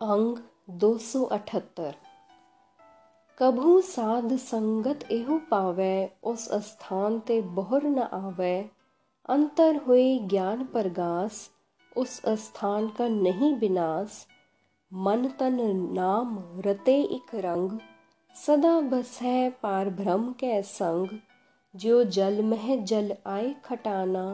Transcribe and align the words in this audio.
अंग 0.00 0.36
278 0.80 1.92
कभू 3.40 3.80
साध 3.80 4.32
संगत 4.36 5.04
एहु 5.12 5.38
पावै 5.50 5.96
उस 6.22 6.44
स्थान 6.66 7.18
ते 7.20 7.40
बहुर 7.58 7.84
न 7.86 8.06
आवे 8.20 8.54
अंतर 9.28 9.82
हुए 9.86 10.06
ज्ञान 10.30 10.64
प्रगास 10.72 11.42
उस 11.96 12.16
स्थान 12.38 12.88
का 12.98 13.08
नहीं 13.18 13.54
विनाश 13.58 14.24
मन 14.92 15.28
तन 15.38 15.60
नाम 15.94 16.36
रते 16.66 17.00
इक 17.12 17.34
रंग 17.44 17.78
सदा 18.34 18.74
बस 18.90 19.18
है 19.22 19.38
पार 19.62 19.90
भ्रम 19.96 20.30
के 20.40 20.60
संग 20.66 21.18
जो 21.74 22.04
जल 22.14 22.42
मह 22.44 22.76
जल 22.84 23.16
आए 23.28 23.54
खटाना 23.64 24.28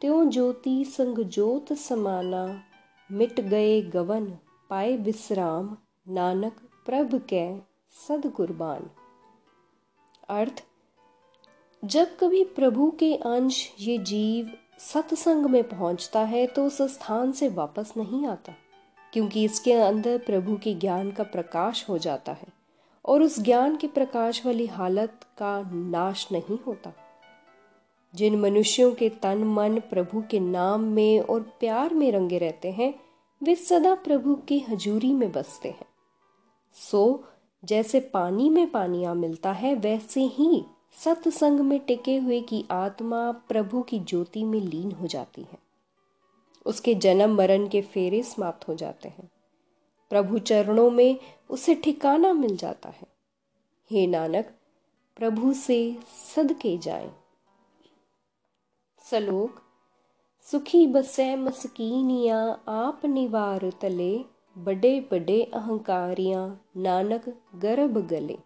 त्यों 0.00 0.28
ज्योति 0.30 0.82
संग 0.96 1.24
जोत 1.36 1.72
समाना 1.80 2.50
मिट 3.10 3.40
गए 3.46 3.80
गवन 3.92 4.36
पाए 4.70 4.96
विश्राम, 4.96 5.76
नानक 6.06 6.56
प्रभ 6.86 7.14
के 7.32 7.44
सद 7.94 8.26
कुर्बान 8.36 8.90
अर्थ, 10.28 10.62
जब 11.82 12.16
कभी 12.18 12.42
प्रभु 12.56 12.90
के 12.90 13.14
अंश 13.16 13.70
ये 13.80 13.96
जीव 13.98 14.50
सत्संग 14.78 15.46
में 15.46 15.62
पहुँचता 15.68 16.20
है 16.20 16.46
तो 16.46 16.66
उस 16.66 16.82
स्थान 16.92 17.32
से 17.32 17.48
वापस 17.48 17.92
नहीं 17.96 18.26
आता, 18.26 18.54
क्योंकि 19.12 19.44
इसके 19.44 19.72
अंदर 19.72 20.18
प्रभु 20.18 20.56
के 20.56 20.74
ज्ञान 20.74 21.10
का 21.10 21.24
प्रकाश 21.24 21.84
हो 21.88 21.98
जाता 21.98 22.32
है, 22.32 22.48
और 23.04 23.22
उस 23.22 23.40
ज्ञान 23.40 23.76
के 23.76 23.86
प्रकाश 23.88 24.44
वाली 24.46 24.66
हालत 24.66 25.20
का 25.38 25.60
नाश 25.66 26.28
नहीं 26.32 26.58
होता। 26.66 26.92
जिन 28.14 28.40
मनुष्यों 28.40 28.92
के 28.92 29.08
तन 29.22 29.44
मन 29.46 29.80
प्रभु 29.80 30.22
के 30.30 30.40
नाम 30.40 30.84
में 30.90 31.20
और 31.20 31.40
प्यार 31.60 31.94
में 31.94 32.10
रंगे 32.12 32.38
रहते 32.38 32.70
हैं 32.70 32.94
वे 33.42 33.54
सदा 33.54 33.94
प्रभु 33.94 34.34
की 34.34 34.58
हजूरी 34.58 35.14
में 35.14 35.32
बसते 35.32 35.70
हैं। 35.70 35.86
सो, 36.72 37.24
जैसे 37.64 38.00
पानी 38.00 38.50
में 38.50 38.70
पानिया 38.70 39.14
मिलता 39.14 39.52
है, 39.52 39.74
वैसे 39.74 40.20
ही 40.20 40.64
सत्संग 41.04 41.60
में 41.60 41.80
टिके 41.80 42.16
हुए 42.16 42.40
की 42.40 42.64
आत्मा 42.70 43.32
प्रभु 43.32 43.82
की 43.82 43.98
ज्योति 43.98 44.44
में 44.44 44.60
लीन 44.60 44.92
हो 44.92 45.06
जाती 45.06 45.42
है। 45.42 45.58
उसके 46.66 46.94
जन्म 46.94 47.34
मरण 47.34 47.68
के 47.68 47.82
फेरे 47.82 48.22
समाप्त 48.22 48.68
हो 48.68 48.74
जाते 48.74 49.08
हैं। 49.08 49.30
प्रभु 50.10 50.38
चरणों 50.38 50.90
में 50.90 51.20
उसे 51.50 51.74
ठिकाना 51.74 52.32
मिल 52.32 52.56
जाता 52.56 52.88
है। 52.88 53.06
हे 53.90 54.06
नानक, 54.06 54.54
प्रभु 55.16 55.52
से 55.52 55.96
सदके 56.36 56.78
जाए। 56.78 57.12
सलोक 59.02 59.62
सुखी 60.48 60.86
बसै 60.86 61.24
मस्कीनिया 61.36 62.36
आप 62.74 63.00
निवार 63.06 63.64
तले 63.80 64.12
बड़े 64.56 64.92
बड़े 65.10 65.36
अहंकारियाँ 65.54 66.44
नानक 66.76 67.28
गर्भ 67.64 67.98
गले 68.10 68.36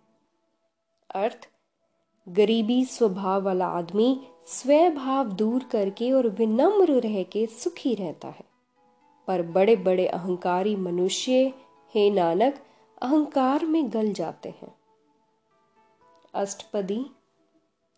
अर्थ 1.10 1.46
गरीबी 2.26 2.84
स्वभाव 2.84 3.44
वाला 3.44 3.66
आदमी 3.78 4.08
स्व 4.48 4.80
भाव 4.96 5.30
दूर 5.36 5.68
करके 5.72 6.10
और 6.12 6.28
विनम्र 6.38 6.98
रह 7.00 7.22
के 7.32 7.46
सुखी 7.60 7.94
रहता 7.94 8.28
है 8.30 8.44
पर 9.28 9.42
बड़े 9.52 9.76
बड़े 9.86 10.06
अहंकारी 10.10 10.76
मनुष्य 10.88 11.40
हे 11.94 12.10
नानक 12.10 12.62
अहंकार 13.02 13.64
में 13.66 13.82
गल 13.92 14.12
जाते 14.12 14.54
हैं 14.60 14.74
अष्टपदी 16.34 17.04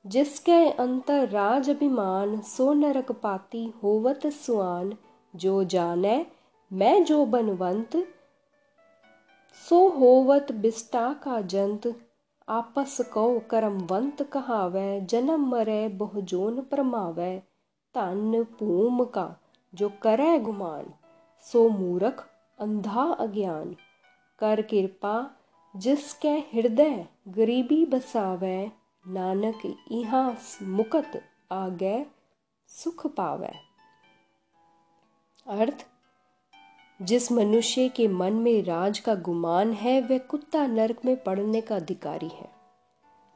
जिसके 0.07 0.71
अंतर 0.71 1.29
राज 1.29 1.71
अभिमान 1.71 2.41
सो 2.41 2.73
नरक 2.73 3.13
पाती 3.13 3.73
होवत 3.83 4.27
सुआन, 4.27 4.97
जो 5.37 5.65
जाने 5.65 6.27
मैं 6.73 7.05
जो 7.05 7.27
बनवंत, 7.27 7.97
सो 9.69 9.89
होवत 9.89 10.53
बिस्टा 10.53 11.13
का 11.13 11.41
जंत। 11.41 12.01
आपस 12.49 13.01
कौ 13.13 13.39
करमवंत 13.39 14.23
कहावै, 14.23 15.01
जन्म 15.01 15.49
मरे 15.49 15.89
बहुजोन 15.89 16.61
परमावै। 16.61 17.39
तन 17.95 18.47
भूम 18.61 19.05
का 19.05 19.41
जो 19.75 19.91
करे 20.03 20.39
गुमान, 20.39 20.87
सो 21.41 21.69
मूरख 21.69 22.29
अंधा 22.59 23.03
अज्ञान। 23.03 23.77
कर 24.39 24.63
कृपा 24.63 25.31
जिसके 25.77 26.31
हृदय 26.31 27.07
गरीबी 27.29 27.87
बसावे 27.87 28.84
नानक 29.09 29.77
यहाँ 29.93 30.39
मुकत 30.63 31.23
आ 31.53 31.69
गए 31.69 32.07
सुख 32.69 33.07
पावे। 33.07 33.53
अर्थ, 35.47 35.87
जिस 37.03 37.33
मनुष्य 37.33 37.89
के 37.89 38.09
मन 38.09 38.33
में 38.33 38.63
राज 38.65 38.99
का 38.99 39.15
गुमान 39.15 39.73
है, 39.73 40.01
वह 40.01 40.19
कुत्ता 40.19 40.67
नरक 40.67 41.05
में 41.05 41.23
पड़ने 41.23 41.61
का 41.61 41.77
अधिकारी 41.77 42.29
है। 42.29 42.49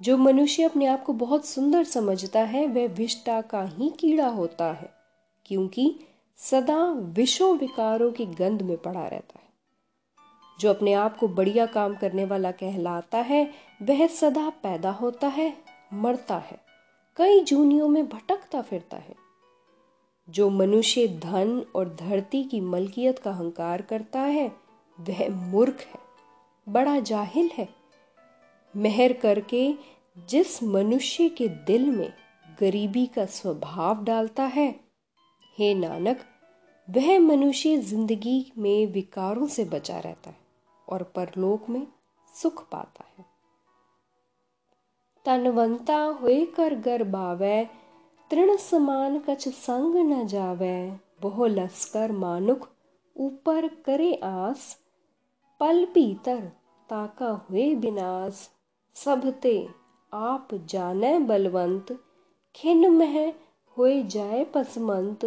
जो 0.02 0.16
मनुष्य 0.16 0.62
अपने 0.62 0.86
आप 0.86 1.04
को 1.04 1.12
बहुत 1.12 1.46
सुंदर 1.46 1.84
समझता 1.84 2.40
है, 2.40 2.66
वह 2.66 2.88
विष्टा 2.88 3.40
का 3.40 3.62
ही 3.62 3.90
कीड़ा 3.90 4.28
होता 4.28 4.72
है, 4.72 4.92
क्योंकि 5.46 6.00
सदा 6.36 6.84
विषो 6.92 7.54
विकारों 7.54 8.12
की 8.12 8.26
गंध 8.26 8.62
में 8.62 8.76
पड़ा 8.76 9.06
रहता 9.06 9.38
है। 9.38 9.47
जो 10.60 10.70
अपने 10.70 10.92
आप 10.92 11.16
को 11.16 11.28
बढ़िया 11.28 11.66
काम 11.66 11.94
करने 11.96 12.24
वाला 12.24 12.50
कहलाता 12.50 13.18
है, 13.18 13.50
वह 13.82 14.06
सदा 14.06 14.50
पैदा 14.50 14.90
होता 14.90 15.28
है, 15.28 15.54
मरता 15.94 16.36
है। 16.36 16.60
कई 17.16 17.40
जूनियों 17.40 17.88
में 17.88 18.08
भटकता 18.08 18.62
फिरता 18.62 18.96
है। 18.96 19.14
जो 20.30 20.50
मनुष्य 20.50 21.08
धन 21.08 21.66
और 21.74 21.96
धरती 22.00 22.44
की 22.44 22.60
मलकियत 22.60 23.18
का 23.18 23.30
अहंकार 23.30 23.82
करता 23.82 24.20
है, 24.20 24.52
वह 25.00 25.28
मूर्ख 25.30 25.80
है, 25.80 26.00
बड़ा 26.68 27.00
जाहिल 27.00 27.50
है। 27.54 27.68
मेहर 28.76 29.12
करके 29.12 29.72
जिस 30.28 30.62
मनुष्य 30.62 31.28
के 31.28 31.48
दिल 31.48 31.90
में 31.90 32.12
गरीबी 32.60 33.06
का 33.06 33.24
स्वभाव 33.26 34.04
डालता 34.04 34.42
है, 34.42 34.80
हे 35.58 35.74
नानक, 35.74 36.20
वह 36.90 37.18
मनुष्य 37.18 37.76
ज़िंदगी 37.76 38.52
में 38.58 38.86
विकारों 38.86 39.46
से 39.46 39.64
बचा 39.64 39.98
रहता 39.98 40.30
है। 40.30 40.37
और 40.88 41.02
परलोक 41.02 41.68
में 41.68 41.86
सुख 42.34 42.68
पाता 42.70 43.04
है। 43.18 43.24
तनवंता 45.24 45.98
हुए 45.98 46.46
कर 46.46 46.74
गर्भावे 46.74 47.70
तृण 48.30 48.56
समान 48.56 49.18
कछ 49.18 49.48
संग 49.48 49.96
न 49.96 50.26
जावे। 50.26 50.96
बहु 51.20 51.46
लस्कर 51.46 52.12
मानुख 52.12 52.68
ऊपर 53.16 53.68
करे 53.68 54.14
आस, 54.14 54.78
पल 55.60 55.84
पीतर 55.84 56.40
ताका 56.88 57.30
हुए 57.30 57.74
विनाश 57.74 58.50
सबते 58.94 59.68
आप 60.12 60.48
जाने 60.54 61.18
बलवंत, 61.18 62.04
खिन 62.54 62.88
मह 62.88 63.32
हुए 63.76 64.02
जाए 64.02 64.44
पसमंत। 64.44 65.20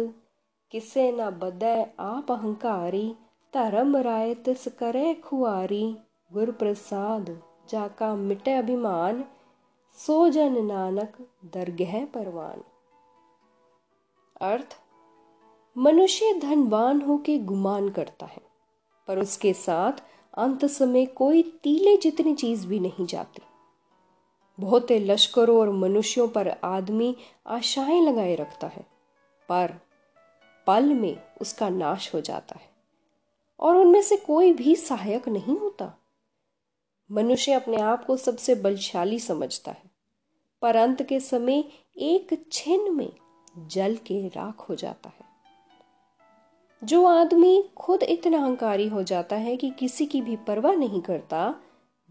किसे 0.70 1.12
न 1.12 1.30
बदै 1.30 1.86
आप 2.00 2.30
अहंकारी 2.30 3.14
धर्म 3.54 3.96
राय 3.96 4.34
तिस 4.34 4.68
करे 4.68 5.14
खुआरी 5.14 5.96
गुर 6.32 6.50
प्रसाद 6.50 7.42
जाका 7.70 8.14
मिटे 8.14 8.52
अभिमान 8.52 9.24
सो 9.96 10.28
जन 10.28 10.64
नानक 10.66 11.16
दरगह 11.44 12.04
परवान 12.04 12.62
अर्थ 14.40 14.76
मनुष्य 15.76 16.32
धनवान 16.34 17.02
हो 17.02 17.18
के 17.18 17.38
गुमान 17.38 17.88
करता 17.88 18.26
है 18.26 18.42
पर 19.08 19.18
उसके 19.18 19.52
साथ 19.52 19.92
अंत 20.34 20.64
समय 20.64 21.06
कोई 21.06 21.42
तीले 21.42 21.96
जितनी 21.96 22.34
चीज़ 22.34 22.66
भी 22.66 22.80
नहीं 22.80 23.06
जाती 23.06 23.42
बहुत 24.60 24.92
लश्करों 24.92 25.60
और 25.60 25.70
मनुष्यों 25.70 26.28
पर 26.28 26.54
आदमी 26.64 27.16
आशाएँ 27.46 28.00
लगाए 28.00 28.34
रखता 28.34 28.66
है 28.66 28.86
पर 29.48 29.80
पल 30.66 30.84
में 30.84 31.16
उसका 31.40 31.68
नाश 31.68 32.14
हो 32.14 32.20
जाता 32.20 32.58
है 32.58 32.71
और 33.62 33.76
उनमें 33.76 34.02
से 34.02 34.16
कोई 34.16 34.52
भी 34.52 34.76
सहायक 34.76 35.28
नहीं 35.28 35.58
होता। 35.58 35.92
मनुष्य 37.10 37.52
अपने 37.52 37.76
आप 37.76 38.04
को 38.04 38.16
सबसे 38.16 38.54
बलशाली 38.54 39.18
समझता 39.18 39.70
है, 39.70 39.90
पर 40.62 40.76
अंत 40.76 41.02
के 41.02 41.20
समय 41.20 41.64
एक 41.96 42.46
छिन 42.52 42.94
में 42.94 43.12
जल 43.58 43.96
के 43.96 44.28
राख 44.28 44.60
हो 44.60 44.74
जाता 44.74 45.08
है। 45.08 45.24
जो 46.84 47.04
आदमी 47.06 47.70
खुद 47.76 48.02
इतना 48.02 48.38
अहंकारी 48.38 48.88
हो 48.88 49.02
जाता 49.02 49.36
है 49.36 49.56
कि 49.56 49.70
किसी 49.70 50.06
की 50.06 50.22
भी 50.22 50.36
परवाह 50.36 50.74
नहीं 50.74 51.00
करता, 51.00 51.54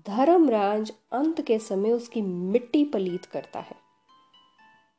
धर्मराज 0.07 0.93
अंत 1.11 1.41
के 1.41 1.59
समय 1.59 1.91
उसकी 1.91 2.21
मिट्टी 2.21 2.85
पलीत 2.85 3.25
करता 3.25 3.59
है। 3.59 3.75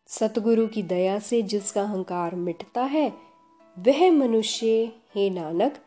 सतगुरु 0.06 0.66
की 0.66 0.82
दया 0.82 1.18
से 1.18 1.42
जिसका 1.42 1.82
अहंकार 1.82 2.34
मिटता 2.34 2.82
है, 2.82 3.12
वह 3.78 4.10
मनुष्य, 4.10 4.92
हे 5.14 5.30
नानक 5.30 5.78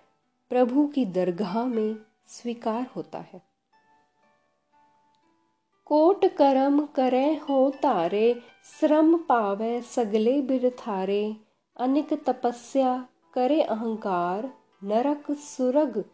प्रभु 0.49 0.87
की 0.87 1.05
दरगाह 1.05 1.63
में 1.65 1.95
स्वीकार 2.27 2.87
होता 2.95 3.19
है। 3.19 3.41
कोट 5.85 6.25
करम 6.25 6.85
करे 6.85 7.35
हो 7.35 7.69
तारे, 7.83 8.41
श्रम 8.79 9.17
पावे 9.17 9.81
सगले 9.81 10.41
बिरथारे 10.41 11.35
अनिक 11.77 12.13
तपस्या 12.13 13.07
करे 13.33 13.61
अहंकार, 13.61 14.53
नरक 14.83 15.31
सुरग, 15.31 16.05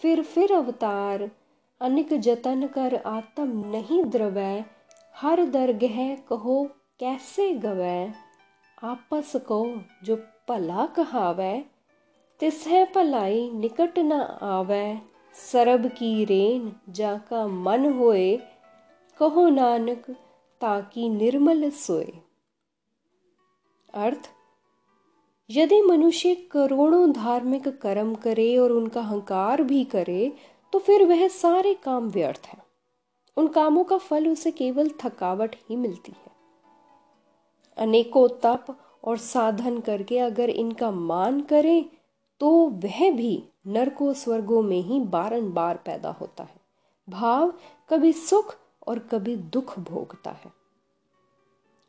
फिर 0.00 0.22
फिर 0.22 0.52
अवतार, 0.52 1.30
अनिक 1.80 2.20
जतन 2.20 2.66
कर 2.66 2.96
आत्म 2.96 3.66
नहीं 3.66 4.04
द्रवै, 4.04 4.64
हर 5.14 5.44
दरगह 5.44 6.16
कहो 6.16 6.68
कैसे 7.00 7.52
गवै, 7.54 8.12
आपस 8.82 9.32
को 9.36 9.80
जो 10.04 10.16
भला 10.48 10.86
कहावै 10.86 11.75
तिसह 12.40 12.84
भलाई 12.94 13.38
निकट 13.52 13.98
न 13.98 14.12
आवै, 14.46 14.98
सरब 15.36 15.86
की 15.90 16.24
रेन 16.24 16.72
जाका 16.90 17.46
मन 17.48 17.86
होए, 17.92 18.36
कहो 19.20 19.48
नानक 19.48 20.10
ताकि 20.60 21.08
निर्मल 21.08 21.70
सोए। 21.70 22.12
अर्थ, 23.94 24.28
यदि 25.50 25.80
मनुष्य 25.82 26.34
करोड़ों 26.50 27.10
धार्मिक 27.12 27.68
कर्म 27.80 28.14
करे 28.20 28.56
और 28.58 28.72
उनका 28.72 29.00
अहंकार 29.00 29.62
भी 29.62 29.84
करे 29.86 30.32
तो 30.72 30.78
फिर 30.78 31.04
वह 31.04 31.26
सारे 31.32 31.74
काम 31.82 32.08
व्यर्थ 32.10 32.46
है। 32.46 32.58
उन 33.36 33.48
कामों 33.48 33.84
का 33.84 33.98
फल 33.98 34.28
उसे 34.28 34.50
केवल 34.52 34.90
थकावट 35.00 35.56
ही 35.60 35.76
मिलती 35.76 36.12
है। 36.12 36.34
अनेकों 37.76 38.28
तप 38.42 38.76
और 39.04 39.16
साधन 39.18 39.78
करके 39.80 40.18
अगर 40.20 40.50
इनका 40.50 40.90
मान 40.90 41.40
करे 41.40 41.84
तो 42.40 42.50
वह 42.84 43.10
भी 43.10 43.42
नरकों 43.66 44.12
स्वर्गों 44.12 44.62
में 44.62 44.80
ही 44.80 45.00
बारंबार 45.00 45.76
पैदा 45.76 46.10
होता 46.10 46.44
है। 46.44 46.60
भाव 47.08 47.52
कभी 47.90 48.12
सुख 48.12 48.54
और 48.86 48.98
कभी 48.98 49.36
दुख 49.36 49.78
भोगता 49.78 50.30
है। 50.30 50.52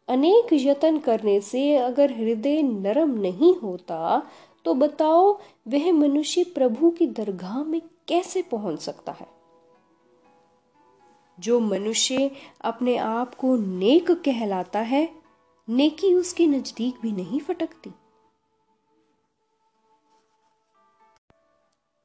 अनेक 0.08 0.54
यत्न 0.54 0.98
करने 0.98 1.40
से 1.42 1.76
अगर 1.76 2.12
हृदय 2.12 2.62
नरम 2.62 3.10
नहीं 3.10 3.56
होता 3.56 4.22
तो 4.66 4.74
बताओ 4.74 5.32
वह 5.68 5.92
मनुष्य 5.92 6.44
प्रभु 6.44 6.90
की 6.90 7.08
दरगाह 7.08 7.64
में 7.64 7.82
कैसे 8.08 8.42
पहुँच 8.42 8.80
सकता 8.80 9.12
है? 9.12 9.28
जो 11.38 11.60
मनुष्य 11.60 12.32
अपने 12.62 12.98
आप 12.98 13.36
को 13.36 13.56
नेक 13.58 14.12
कहलाता 14.12 14.80
है, 14.80 15.10
नेकी 15.68 16.14
उसके 16.14 16.48
नज़दीक 16.48 17.02
भी 17.02 17.12
नहीं 17.12 17.40
फटकती। 17.40 17.92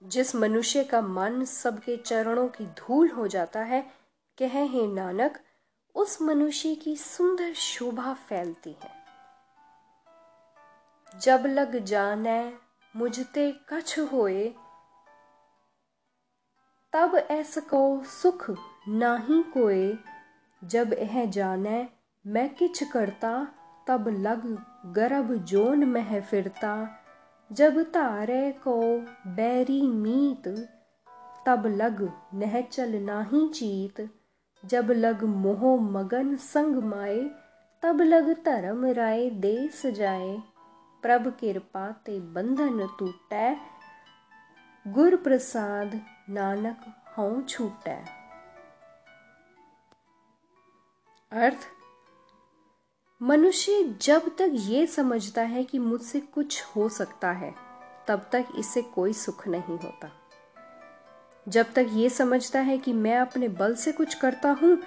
जिस 0.02 0.36
मनुष्य 0.36 0.84
का 0.84 1.00
मन 1.00 1.44
सबके 1.44 1.96
चरणों 1.96 2.48
की 2.48 2.66
धूल 2.66 3.08
हो 3.08 3.28
जाता 3.28 3.60
है, 3.60 3.82
कह, 4.38 4.62
हे 4.62 4.86
नानक, 4.86 5.40
उस 5.94 6.22
मनुष्य 6.22 6.74
की 6.74 6.96
सुंदर 6.96 7.52
शोभा 7.52 8.14
फैलती 8.14 8.76
है। 8.82 9.02
जब 11.20 11.42
लग 11.46 11.78
जाने 11.78 12.54
मुझते 12.96 13.52
कछ 13.68 13.98
होए, 13.98 14.54
तब 16.92 17.14
ऐस 17.30 17.58
को 17.58 18.04
सुख 18.04 18.50
नाही 18.88 19.42
कोए। 19.42 19.98
जब 20.64 20.92
यह 20.92 21.24
जाने 21.24 21.88
मैं 22.26 22.54
किछ 22.54 22.84
करता, 22.84 23.46
तब 23.88 24.08
लग 24.08 24.64
गर्भ 24.92 25.32
जोन 25.32 25.84
मह 25.84 26.20
फिरता। 26.20 27.01
जब 27.52 27.82
तारे 27.82 28.52
को 28.52 28.98
बैरी 29.26 29.80
मीत, 29.82 30.48
तब 31.46 31.66
लग 31.66 32.12
नह 32.34 32.60
चल 32.60 32.94
नाही 33.02 33.48
चीत। 33.48 34.00
जब 34.64 34.90
लग 34.90 35.24
मोह 35.24 35.80
मगन 35.80 36.36
संग 36.36 36.76
माए, 36.84 37.18
तब 37.82 38.00
लग 38.00 38.30
धर्म 38.44 38.86
राय 38.86 39.30
देस 39.30 39.86
जाए। 39.86 40.42
प्रभ 41.02 41.28
कृपा 41.40 41.90
ते 42.06 42.20
बंधन 42.20 42.88
टूटै, 42.98 43.56
गुर 44.86 45.16
प्रसाद 45.16 46.00
नानक 46.28 46.84
हूँ 47.18 47.42
छूटै। 47.46 48.00
अर्थ 51.32 51.68
मनुष्य 53.22 53.96
जब 54.02 54.36
तक 54.36 54.50
ये 54.54 54.86
समझता 54.86 55.42
है 55.42 55.64
कि 55.64 55.78
मुझसे 55.78 56.20
कुछ 56.20 56.64
हो 56.76 56.88
सकता 56.88 57.30
है, 57.30 57.54
तब 58.08 58.28
तक 58.32 58.44
इसे 58.58 58.82
कोई 58.82 59.12
सुख 59.12 59.48
नहीं 59.48 59.78
होता। 59.78 60.10
जब 61.48 61.72
तक 61.72 61.86
ये 61.92 62.08
समझता 62.08 62.60
है 62.60 62.78
कि 62.78 62.92
मैं 62.92 63.16
अपने 63.16 63.48
बल 63.48 63.74
से 63.74 63.92
कुछ 63.92 64.14
करता 64.14 64.50
हूँ, 64.50 64.82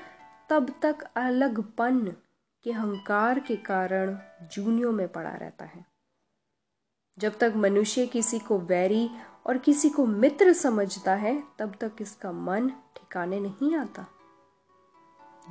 तब 0.49 0.79
तक 0.81 0.95
अलगपन 1.15 2.15
के 2.63 2.71
अहंकार 2.71 3.39
के 3.39 3.55
कारण 3.55 4.19
जूनियों 4.51 4.91
में 4.91 5.07
पड़ा 5.07 5.35
रहता 5.35 5.65
है। 5.65 5.85
जब 7.19 7.37
तक 7.37 7.53
मनुष्य 7.55 8.07
किसी 8.07 8.39
को 8.39 8.59
वैरी 8.59 9.09
और 9.45 9.57
किसी 9.57 9.89
को 9.89 10.05
मित्र 10.05 10.53
समझता 10.53 11.15
है, 11.15 11.43
तब 11.59 11.75
तक 11.81 11.91
इसका 12.01 12.31
मन 12.31 12.69
ठिकाने 12.69 13.39
नहीं 13.39 13.75
आता। 13.75 14.05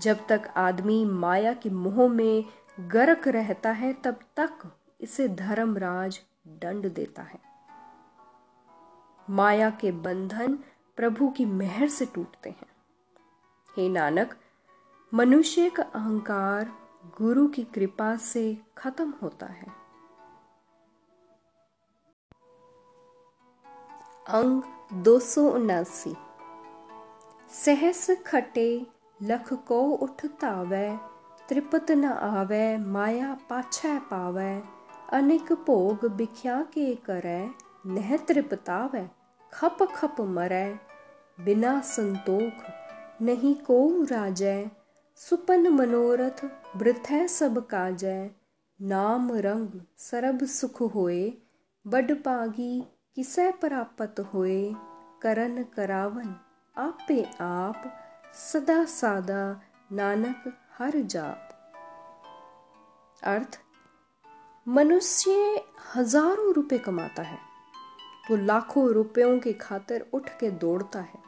जब 0.02 0.26
तक 0.28 0.54
आदमी 0.56 1.04
माया 1.04 1.52
के 1.52 1.70
मोह 1.70 2.08
में 2.08 2.44
गर्क 2.80 3.28
रहता 3.28 3.70
है, 3.70 3.92
तब 3.92 4.16
तक 4.36 4.76
इसे 5.00 5.28
धर्मराज 5.28 6.20
दंड 6.48 6.94
देता 6.94 7.22
है। 7.22 7.38
माया 9.30 9.70
के 9.70 9.92
बंधन 9.92 10.58
प्रभु 10.96 11.28
की 11.28 11.44
मेहर 11.44 11.88
से 11.88 12.06
टूटते 12.06 12.50
हैं। 12.50 12.66
हे 13.76 13.88
नानक, 13.88 14.36
मनुष्य 15.14 15.70
का 15.70 15.82
अहंकार 15.82 16.72
गुरु 17.18 17.48
की 17.48 17.64
कृपा 17.64 18.16
से 18.16 18.58
खत्म 18.78 19.14
होता 19.22 19.46
है। 19.46 19.66
अंग 24.28 24.62
दो 24.92 25.18
सौ 25.18 25.50
उन्नासी 25.50 26.16
सहस 27.50 28.10
खटे, 28.26 28.86
लख 29.22 29.52
को 29.52 29.82
उठता 29.82 30.60
उठतावे 30.60 31.13
त्रिपत 31.48 31.90
न 31.92 32.12
आवे 32.26 32.64
माया 32.92 33.32
पाछै 33.48 33.94
पावे 34.10 34.52
अनेक 35.12 35.52
भोग 35.66 36.06
बिख्या 36.16 36.54
के 36.70 36.86
करे 37.08 37.40
नह 37.88 38.14
तृपतावे 38.28 39.02
खप 39.52 39.82
खप 39.90 40.22
मरै 40.30 40.66
बिना 41.38 41.74
संतोख 41.88 42.64
नहीं 43.22 43.52
को 43.66 43.76
राजै 44.10 44.56
सुपन 45.20 45.70
मनोरथ 45.74 46.42
वृथै 46.76 47.20
सब 47.32 47.60
काजै 47.68 48.16
नाम 48.80 49.30
रंग 49.42 49.76
सरब 50.00 50.48
सुख 50.54 50.82
होए 50.94 51.20
बड 51.84 52.16
पागी 52.24 52.72
किसै 53.16 53.48
प्राप्त 53.60 54.26
होए 54.32 54.58
करन 55.22 55.62
करावन 55.76 56.34
आपे 56.76 57.22
आप 57.44 57.88
सदा 58.40 58.82
सादा 58.92 59.40
नानक 59.92 60.52
हर 60.74 60.92
जाप 60.96 61.48
अर्थ, 63.22 63.58
मनुष्य 64.66 65.62
हज़ारों 65.94 66.54
रुपए 66.54 66.78
कमाता 66.78 67.22
है। 67.22 67.38
तो 68.28 68.36
लाखों 68.36 68.88
रुपयों 68.88 69.38
की 69.38 69.52
खातिर 69.52 70.10
उठ 70.14 70.28
के 70.40 70.50
दौड़ता 70.50 71.00
है। 71.00 71.22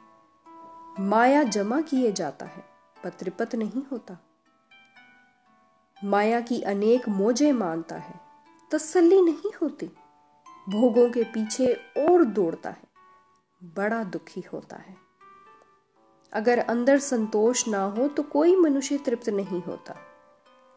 माया 1.00 1.43
जमा 1.43 1.81
किए 1.81 2.12
जाता 2.12 2.47
है 2.47 2.65
पत्रिपत 3.05 3.55
नहीं 3.55 3.83
होता। 3.93 4.19
माया 6.05 6.41
की 6.41 6.62
अनेक 6.62 7.09
मोजे 7.09 7.53
मानता 7.53 7.97
है, 7.97 8.21
तसल्ली 8.71 9.23
नहीं 9.23 9.53
होती। 9.62 9.91
भोगों 10.69 11.11
के 11.11 11.25
पीछे 11.25 11.73
और 11.99 12.25
दौड़ता 12.25 12.71
है, 12.71 12.87
बड़ा 13.62 14.05
दुखी 14.05 14.45
होता 14.53 14.76
है। 14.76 15.05
अगर 16.37 16.59
अंदर 16.59 16.99
संतोष 16.99 17.69
ना 17.69 17.85
हो 17.85 18.09
तो 18.09 18.23
कोई 18.23 18.57
मनुष्य 18.57 18.99
तृप्त 18.99 19.28
नहीं 19.28 19.62
होता। 19.62 19.97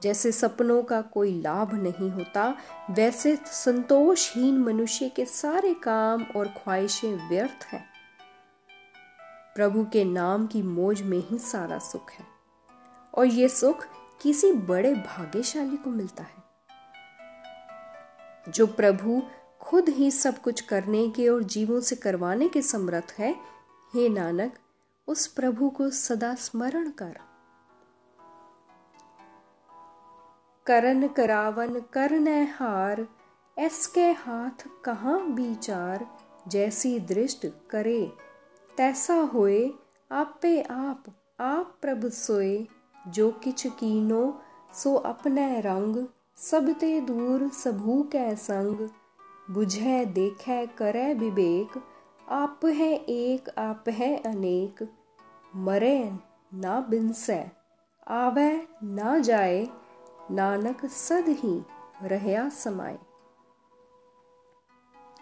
जैसे 0.04 0.32
सपनों 0.32 0.84
का 0.84 1.01
कोई 1.01 1.42
लाभ 1.42 1.74
नहीं 1.74 2.12
होता, 2.12 2.58
वैसे 2.92 3.36
संतोषहीन 3.36 4.58
मनुष्य 4.58 5.10
के 5.10 5.25
सारे 5.25 5.74
काम 5.74 6.24
और 6.24 6.48
ख्वाहिशें 6.48 7.30
व्यर्थ 7.30 7.66
हैं। 7.66 7.89
प्रभु 9.56 9.86
के 9.94 10.04
नाम 10.06 10.48
की 10.48 10.62
मोज 10.62 11.01
में 11.01 11.24
ही 11.28 11.38
सारा 11.38 11.80
सुख 11.80 12.12
है। 12.12 12.25
और 13.16 13.25
ये 13.25 13.50
सुख 13.50 13.86
किसी 14.22 14.51
बड़े 14.51 14.94
भाग्यशाली 14.94 15.78
को 15.78 15.89
मिलता 15.89 16.24
है। 16.24 16.44
जो 18.51 18.68
प्रभु 18.68 19.24
खुद 19.62 19.89
ही 19.89 20.12
सब 20.12 20.38
कुछ 20.38 20.62
करने 20.62 21.10
के 21.10 21.30
और 21.30 21.44
जीवों 21.44 21.82
से 21.82 21.96
करवाने 21.96 22.48
के 22.48 22.62
समर्थ 22.62 23.16
है, 23.20 23.36
हे 23.94 24.10
नानक 24.10 24.54
उस 25.10 25.28
प्रभु 25.28 25.70
को 25.70 25.89
सदा 25.89 26.36
स्मरण 26.36 26.89
कर। 26.89 27.20
करन 30.66 31.08
करावन 31.08 31.80
करन 31.80 32.28
हार 32.28 33.08
ऐसके 33.58 34.12
हाथ 34.12 34.68
कहाँ 34.86 35.20
विचार, 35.20 36.06
जैसी 36.48 37.00
दृष्ट 37.00 37.48
करे, 37.70 38.13
तैसा 38.78 39.13
होए, 39.13 39.72
आपे 40.12 40.62
आप 40.62 41.04
आप 41.39 41.78
प्रभ 41.82 42.10
सोए, 42.10 42.68
जो 43.08 43.32
किछ 43.32 43.68
कीनो, 43.68 44.42
सो 44.74 44.96
अपने 44.96 45.62
रंग 45.62 46.08
सब 46.38 46.70
ते 46.80 47.01
दूर 47.01 47.50
सबू 47.50 48.01
कै 48.04 48.36
संग, 48.36 48.89
बुझे, 49.51 50.06
देखे, 50.06 50.66
करे 50.68 51.13
विवेक, 51.13 51.84
आप 52.30 52.66
है 52.66 52.94
एक, 52.96 53.50
आप 53.58 53.89
है 53.89 54.18
अनेक 54.18 54.88
मरे 55.56 56.20
ना 56.53 56.79
बिनसे 56.79 57.51
आवे 58.08 58.68
ना 58.84 59.20
जाए, 59.20 59.68
नानक 60.32 60.86
सद 60.86 61.25
ही 61.27 61.62
रहया 62.03 62.50
समाए। 62.50 63.00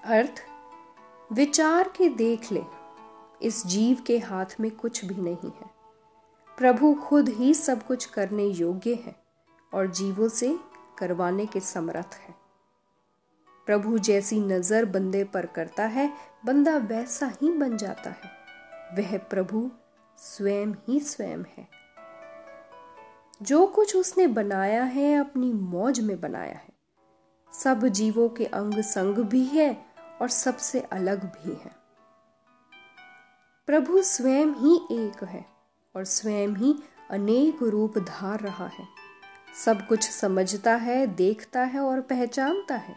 अर्थ, 0.03 0.43
विचार 1.33 1.93
के 1.97 2.09
देख 2.09 2.51
ले, 2.51 2.63
इस 3.41 3.67
जीव 3.67 4.03
के 4.07 4.17
हाथ 4.17 4.45
में 4.59 4.71
कुछ 4.71 5.05
भी 5.05 5.15
नहीं 5.15 5.51
है। 5.51 5.69
प्रभु 6.57 6.93
खुद 6.93 7.29
ही 7.29 7.53
सब 7.53 7.83
कुछ 7.83 8.05
करने 8.05 8.43
योग्य 8.43 8.93
है 8.93 9.15
और 9.73 9.87
जीवों 9.87 10.27
से 10.27 10.59
करवाने 10.97 11.45
के 11.45 11.59
समर्थ 11.59 12.19
है। 12.27 12.35
प्रभु 13.65 13.97
जैसी 13.97 14.39
नज़र 14.39 14.85
बंदे 14.85 15.23
पर 15.23 15.45
करता 15.45 15.85
है, 15.85 16.13
बंदा 16.45 16.77
वैसा 16.77 17.31
ही 17.41 17.51
बन 17.51 17.77
जाता 17.77 18.09
है। 18.09 18.37
वह 18.97 19.17
प्रभु 19.17 19.71
स्वयं 20.17 20.67
ही 20.67 20.99
स्वयं 20.99 21.43
है। 21.57 21.67
जो 23.41 23.67
कुछ 23.67 23.95
उसने 23.95 24.27
बनाया 24.27 24.83
है, 24.83 25.15
अपनी 25.15 25.53
मौज 25.53 25.99
में 25.99 26.21
बनाया 26.21 26.55
है। 26.55 26.69
सब 27.53 27.87
जीवों 27.87 28.29
के 28.29 28.45
अंग 28.45 28.81
संग 28.81 29.15
भी 29.15 29.43
है 29.43 29.85
और 30.21 30.29
सबसे 30.29 30.79
अलग 30.79 31.23
भी 31.23 31.49
है। 31.49 31.75
प्रभु 33.67 34.01
स्वयं 34.01 34.47
ही 34.47 34.87
एक 34.91 35.23
है 35.23 35.45
और 35.95 36.03
स्वयं 36.03 36.49
ही 36.49 36.75
अनेक 37.09 37.63
रूप 37.63 37.97
धार 37.97 38.39
रहा 38.39 38.67
है। 38.67 38.87
सब 39.65 39.87
कुछ 39.87 40.09
समझता 40.09 40.75
है, 40.75 41.07
देखता 41.07 41.61
है 41.61 41.79
और 41.79 42.01
पहचानता 42.01 42.75
है। 42.75 42.95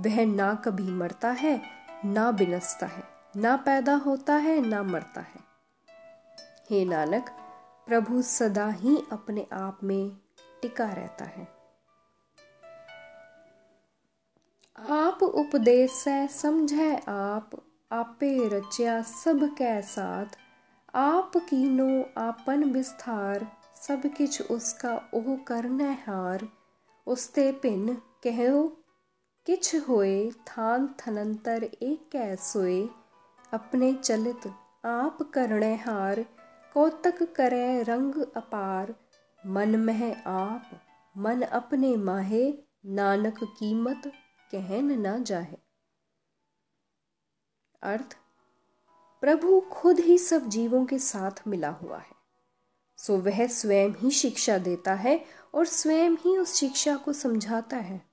वह 0.00 0.26
ना 0.26 0.54
कभी 0.54 0.90
मरता 0.90 1.30
है, 1.30 1.62
ना 2.04 2.30
बिनसता 2.30 2.86
है, 2.86 3.04
ना 3.36 3.56
पैदा 3.56 3.94
होता 3.94 4.34
है, 4.34 4.60
ना 4.60 4.82
मरता 4.82 5.20
है। 5.20 5.47
हे 6.70 6.84
नानक, 6.84 7.28
प्रभु 7.86 8.22
सदा 8.22 8.68
ही 8.68 9.02
अपने 9.12 9.46
आप 9.52 9.80
में 9.84 10.16
टिका 10.62 10.92
रहता 10.92 11.24
है। 11.24 11.48
आप 14.90 15.22
उपदेश, 15.22 16.04
समझे 16.30 16.96
आप, 17.08 17.50
आपे 17.92 18.48
रचिया 18.48 19.02
सब 19.02 19.44
के 19.44 19.82
साथ। 19.82 20.26
आप 20.94 21.32
कीनो 21.36 22.20
आपन 22.20 22.64
विस्तार, 22.64 23.56
सब 23.76 24.02
किछ 24.06 24.42
उसका 24.42 25.10
ओह 25.14 25.36
करने 25.36 25.92
हार। 25.92 26.48
उसते 27.06 27.52
पिन 27.52 27.94
कहो 28.26 28.68
किछ 29.46 29.76
होए 29.88 30.30
थान 30.30 30.94
थनंतर 31.00 31.64
एक 31.64 32.08
कै 32.12 32.36
सोए। 32.36 32.88
अपने 33.52 33.94
चलित 33.94 34.52
आप 34.84 35.18
करने 35.34 35.76
हार। 35.76 36.37
कौतक 36.74 37.34
करे 37.34 37.82
रंग 37.82 38.14
अपार, 38.36 38.94
मन 39.46 39.76
मह 39.76 40.20
आप, 40.20 40.82
मन 41.16 41.42
अपने 41.42 41.96
माहे, 41.96 42.54
नानक 42.86 43.44
कीमत 43.44 44.02
कहन 44.52 45.06
न 45.06 45.24
जाहे। 45.24 45.56
अर्थ, 47.82 48.16
प्रभु 49.20 49.60
खुद 49.60 50.00
ही 50.00 50.18
सब 50.18 50.48
जीवों 50.48 50.86
के 50.86 50.98
साथ 50.98 51.30
मिला 51.46 51.68
हुआ 51.68 51.98
है। 51.98 52.18
सो 52.96 53.16
वह 53.16 53.46
स्वयं 53.46 53.90
ही 53.90 54.10
शिक्षा 54.10 54.58
देता 54.58 54.94
है 54.94 55.24
और 55.54 55.66
स्वयं 55.66 56.10
ही 56.10 56.38
उस 56.38 56.54
शिक्षा 56.54 56.96
को 56.96 57.12
समझाता 57.12 57.76
है। 57.76 58.10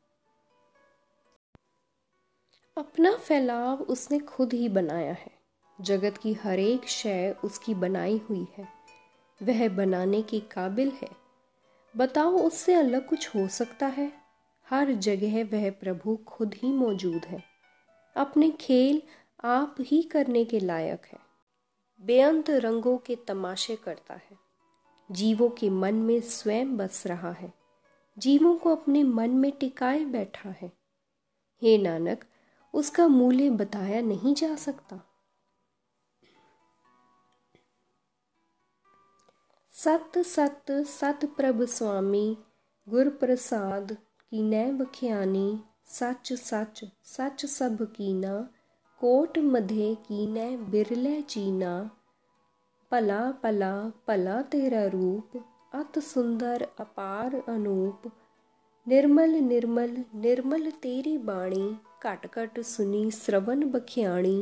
अपना 2.78 3.16
फैलाव 3.16 3.82
उसने 3.84 4.20
खुद 4.20 4.54
ही 4.54 4.70
बनाया 4.70 5.14
है। 5.14 5.35
जगत 5.82 6.18
की 6.18 6.34
हर 6.34 6.60
एक 6.60 6.88
शय 6.88 7.36
उसकी 7.44 7.74
बनाई 7.74 8.18
हुई 8.18 8.48
है। 8.58 8.68
वह 9.44 9.70
बनाने 9.70 10.22
के 10.22 10.40
काबिल 10.40 10.92
है। 10.92 11.10
बताओ 11.98 12.32
उससे 12.32 12.74
अलग 12.74 13.08
कुछ 13.08 13.36
हो 13.36 13.48
सकता 13.48 13.86
है? 13.86 14.14
हर 14.70 14.92
जगह 14.92 15.44
वह 15.44 15.72
प्रभु 15.72 16.16
खुद 16.16 16.54
ही 16.54 16.74
मौजूद 16.74 17.26
है। 17.26 17.44
अपने 18.16 18.52
खेल 18.52 19.02
आप 19.44 19.76
ही 19.82 20.04
करने 20.04 20.46
के 20.46 20.60
लायक 20.60 21.06
है। 21.06 21.20
बेअंत 22.02 22.50
रंगों 22.50 22.98
के 22.98 23.16
तमाशे 23.16 23.76
करता 23.76 24.14
है। 24.14 24.38
जीवों 25.12 25.50
के 25.50 25.70
मन 25.70 25.96
में 25.96 26.22
स्वयं 26.22 26.78
बस 26.78 27.08
रहा 27.08 27.32
है। 27.32 27.54
जीवों 28.18 28.58
को 28.58 28.76
अपने 28.76 29.04
मन 29.04 29.30
में 29.30 29.52
टिकाए 29.52 30.06
बैठा 30.06 30.50
है। 30.50 30.72
हे 31.62 31.78
नानक, 31.78 32.24
उसका 32.74 33.08
मूल्य 33.08 33.50
बताया 33.50 34.02
नहीं 34.02 34.34
जा 34.34 34.56
सकता। 34.56 35.15
सत 39.86 40.18
सत 40.28 40.72
सत 40.90 41.24
प्रभ 41.38 41.60
स्वामी 41.70 42.22
गुर 42.88 43.10
प्रसाद 43.20 43.92
की 43.92 44.40
नै 44.46 44.62
बख्यानी 44.78 45.44
सच 45.90 46.32
सच 46.40 46.82
सच 47.10 47.46
सब 47.50 47.84
कीना 47.92 48.32
कोट 49.02 49.38
मधे 49.50 49.92
कीनै 50.08 50.48
बिरले 50.72 51.14
चीना 51.28 51.76
भला 52.92 53.22
भला 53.44 53.72
भला 54.08 54.42
तेरा 54.50 54.84
रूप 54.90 55.40
अत 55.76 56.04
सुंदर 56.10 56.68
अपार 56.80 57.40
अनूप 57.48 58.12
निर्मल 58.88 59.40
निर्मल 59.46 59.98
निर्मल 60.20 60.70
तेरी 60.82 61.18
बाणी 61.26 61.66
घट 62.04 62.30
घट 62.34 62.64
सुनी 62.68 63.10
श्रवण 63.16 63.68
बख्याणी 63.72 64.38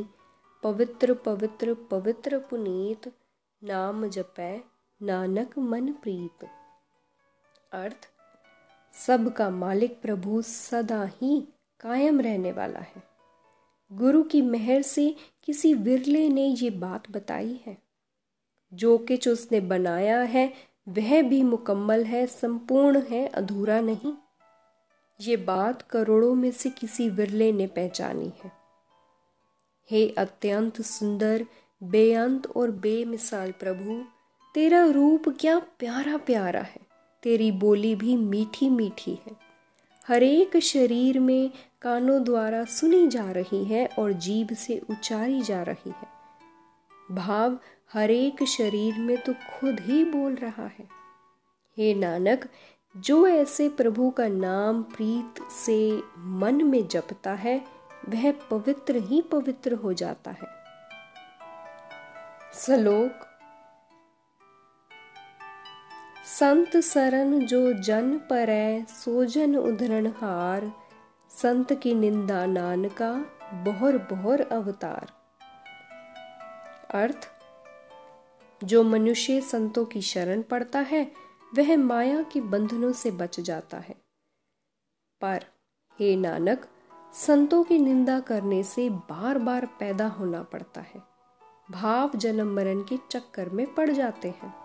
पवित्र 0.62 1.22
पवित्र 1.24 1.74
पवित्र 1.90 2.46
पुनीत 2.50 3.16
नाम 3.62 4.06
जपै 4.08 4.54
नानक 5.04 5.58
मन 5.58 5.92
प्रीत। 5.92 6.48
अर्थ, 7.72 8.08
सबका 9.06 9.50
मालिक 9.50 10.02
प्रभु 10.02 10.42
सदा 10.42 11.04
ही 11.04 11.48
कायम 11.80 12.20
रहने 12.20 12.52
वाला 12.52 12.80
है। 12.80 13.02
गुरु 13.92 14.22
की 14.22 14.42
मेहर 14.42 14.82
से 14.82 15.16
किसी 15.44 15.74
विरले 15.74 16.28
ने 16.28 16.46
ये 16.46 16.70
बात 16.70 17.10
बताई 17.10 17.60
है। 17.66 17.78
जो 18.74 18.98
कुछ 18.98 19.28
उसने 19.28 19.60
बनाया 19.60 20.22
है, 20.22 20.54
वह 20.88 21.22
भी 21.22 21.42
मुकम्मल 21.42 22.04
है, 22.04 22.26
संपूर्ण 22.26 23.02
है, 23.02 23.26
अधूरा 23.26 23.80
नहीं। 23.80 24.14
ये 25.20 25.36
बात 25.36 25.82
करोड़ों 25.82 26.34
में 26.34 26.50
से 26.50 26.70
किसी 26.70 27.08
विरले 27.08 27.52
ने 27.52 27.66
पहचानी 27.66 28.32
है। 28.44 28.52
हे 29.90 30.08
अत्यंत 30.08 30.80
सुंदर, 30.80 31.46
बेअंत 31.82 32.46
और 32.46 32.70
बेमिसाल 32.70 33.52
प्रभु 33.52 34.13
तेरा 34.54 34.86
रूप 34.86 35.22
क्या 35.40 35.58
प्यारा 35.58 36.16
प्यारा 36.16 36.60
है? 36.60 36.80
तेरी 37.22 37.52
बोली 37.52 37.94
भी 37.94 38.16
मीठी 38.16 38.68
मीठी 38.70 39.10
है। 39.10 39.36
हरेक 40.08 40.56
शरीर 40.56 41.20
में 41.20 41.50
कानों 41.82 42.24
द्वारा 42.24 42.64
सुनी 42.64 43.08
जा 43.08 43.30
रही 43.30 43.64
है 43.64 43.86
और 43.98 44.12
जीभ 44.12 44.52
से 44.52 44.78
उचारी 44.90 45.42
जा 45.42 45.62
रही 45.62 45.90
है। 45.90 46.08
भाव 47.10 47.58
हरेक 47.92 48.44
शरीर 48.44 48.98
में 48.98 49.22
तो 49.22 49.32
खुद 49.32 49.80
ही 49.80 50.04
बोल 50.04 50.34
रहा 50.34 50.66
है। 50.66 50.88
हे 51.78 51.94
नानक, 51.94 52.48
जो 52.96 53.28
ऐसे 53.28 53.68
प्रभु 53.68 54.10
का 54.10 54.28
नाम 54.28 54.82
प्रीत 54.82 55.34
से 55.66 56.02
मन 56.18 56.64
में 56.64 56.88
जपता 56.88 57.32
है, 57.32 57.64
वह 58.08 58.32
पवित्र 58.32 58.96
ही 58.96 59.22
पवित्र 59.22 59.72
हो 59.72 59.92
जाता 59.92 60.30
है। 60.30 60.64
सलोक 62.52 63.26
संत 66.26 66.76
सरन 66.76 67.46
जो 67.46 67.72
जन 67.72 68.18
परै 68.18 68.84
सोजन 68.88 69.56
उधरण 69.56 70.06
हार, 70.06 70.72
संत 71.30 71.72
की 71.72 71.94
निंदा 71.94 72.46
नानका 72.46 73.12
बोहर 73.54 73.98
बहुर 73.98 74.40
अवतार। 74.40 75.10
अर्थ, 76.90 77.30
जो 78.64 78.82
मनुष्य 78.82 79.40
संतों 79.40 79.84
की 79.84 80.02
शरण 80.02 80.42
पड़ता 80.42 80.78
है, 80.78 81.12
वह 81.54 81.76
माया 81.76 82.22
के 82.22 82.40
बंधनों 82.40 82.92
से 82.92 83.10
बच 83.10 83.40
जाता 83.40 83.78
है। 83.78 83.94
पर, 85.20 85.44
हे 85.98 86.16
नानक, 86.16 86.66
संतों 87.14 87.64
की 87.64 87.78
निंदा 87.78 88.20
करने 88.20 88.62
से 88.62 88.90
बार 88.90 89.38
बार 89.38 89.66
पैदा 89.66 90.06
होना 90.06 90.42
पड़ता 90.42 90.80
है। 90.80 91.02
भाव 91.70 92.10
जन्म 92.16 92.56
मरण 92.56 92.80
के 92.80 92.98
चक्कर 93.10 93.48
में 93.48 93.74
पड़ 93.74 93.90
जाते 93.90 94.28
हैं। 94.28 94.63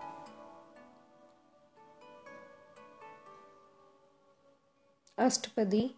अष्टपदी। 5.20 5.90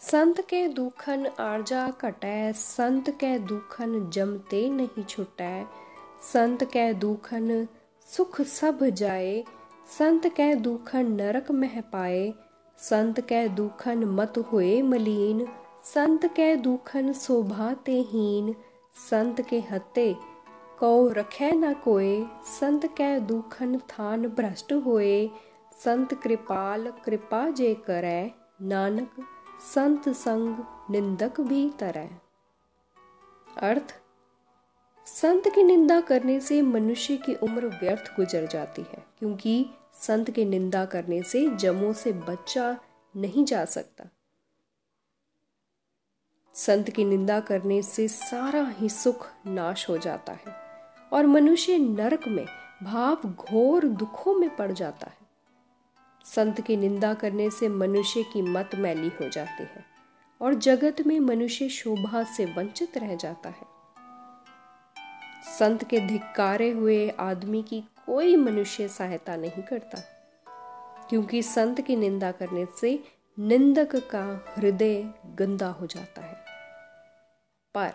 संत 0.00 0.40
के 0.40 0.68
दुखन 0.68 1.26
आर्जा 1.26 1.90
कटै 1.90 2.52
संत 2.52 3.10
के 3.10 3.38
दुखन 3.38 4.10
जमते 4.10 4.70
नहीं 4.70 5.04
छुटै। 5.04 5.66
संत 6.22 6.64
के 6.64 6.92
दुखन 6.94 7.68
सुख 8.06 8.40
सब 8.40 8.84
जाए, 8.84 9.44
संत 9.98 10.26
के 10.26 10.54
दुखन 10.54 11.12
नरक 11.12 11.50
मह 11.50 11.80
पाए। 11.80 12.34
संत 12.78 13.20
के 13.20 13.48
दुखन 13.48 14.04
मत 14.04 14.38
हुए 14.38 14.82
मलीन, 14.82 15.48
संत 15.84 16.26
कै 16.26 16.56
दुखन 16.56 17.12
शोभा 17.12 17.74
ते 17.74 18.00
हीन। 18.00 18.54
संत 19.10 19.40
के 19.40 19.60
हते 19.60 20.16
कौ 20.80 21.08
रखे 21.08 21.50
न 21.52 21.72
कोय 21.74 22.24
संत 22.48 22.84
कै 22.96 23.08
दुखन 23.20 23.78
थान 23.78 24.26
भ्रष्ट 24.28 24.72
होए। 24.72 25.30
संत 25.76 26.14
कृपाल 26.14 26.90
कृपा 27.04 27.40
जे 27.50 27.74
करे, 27.74 28.30
नानक 28.62 29.16
संत 29.74 30.08
संग 30.08 30.64
निंदक 30.90 31.40
भी 31.40 31.70
तरह। 31.70 32.08
अर्थ, 33.58 33.94
संत 35.06 35.48
की 35.48 35.62
निंदा 35.62 36.00
करने 36.00 36.40
से 36.40 36.62
मनुष्य 36.62 37.16
की 37.16 37.34
उम्र 37.34 37.66
व्यर्थ 37.66 38.16
गुजर 38.16 38.46
जाती 38.46 38.82
है, 38.82 39.04
क्योंकि 39.18 39.66
संत 39.94 40.30
की 40.30 40.44
निंदा 40.44 40.84
करने 40.84 41.22
से 41.22 41.46
जमों 41.56 41.92
से 41.92 42.12
बच्चा 42.12 42.76
नहीं 43.14 43.44
जा 43.44 43.64
सकता। 43.64 44.08
संत 46.54 46.90
की 46.90 47.04
निंदा 47.04 47.40
करने 47.40 47.82
से 47.82 48.08
सारा 48.08 48.66
ही 48.68 48.88
सुख 48.88 49.28
नाश 49.46 49.88
हो 49.88 49.98
जाता 49.98 50.32
है। 50.32 50.59
और 51.12 51.26
मनुष्य 51.26 51.76
नरक 51.78 52.28
में 52.28 52.44
भाव 52.82 53.28
घोर 53.28 53.84
दुखों 53.84 54.34
में 54.34 54.48
पड़ 54.56 54.72
जाता 54.72 55.06
है। 55.06 55.18
संत 56.24 56.60
की 56.60 56.76
निंदा 56.76 57.14
करने 57.14 57.50
से 57.50 57.68
मनुष्य 57.68 58.22
की 58.22 58.42
मत 58.42 58.70
मैली 58.74 59.08
हो 59.20 59.28
जाती 59.28 59.62
है 59.62 59.84
और 60.40 60.54
जगत 60.54 60.96
में 61.06 61.18
मनुष्य 61.20 61.68
शोभा 61.68 62.22
से 62.22 62.44
वंचित 62.46 62.98
रह 62.98 63.14
जाता 63.16 63.48
है। 63.48 63.68
संत 65.58 65.84
के 65.84 66.00
धिक्कारे 66.00 66.70
हुए 66.70 67.08
आदमी 67.10 67.62
की 67.62 67.80
कोई 68.06 68.36
मनुष्य 68.36 68.88
सहायता 68.88 69.36
नहीं 69.36 69.62
करता, 69.62 70.02
क्योंकि 71.08 71.42
संत 71.42 71.80
की 71.80 71.96
निंदा 71.96 72.30
करने 72.32 72.66
से 72.80 72.98
निंदक 73.38 73.96
का 74.10 74.24
हृदय 74.56 75.02
गंदा 75.34 75.68
हो 75.70 75.86
जाता 75.86 76.22
है। 76.22 76.44
पर 77.74 77.92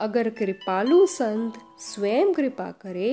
अगर 0.00 0.28
कृपालु 0.30 1.06
संत 1.06 1.58
स्वयं 1.78 2.32
कृपा 2.34 2.70
करे 2.80 3.10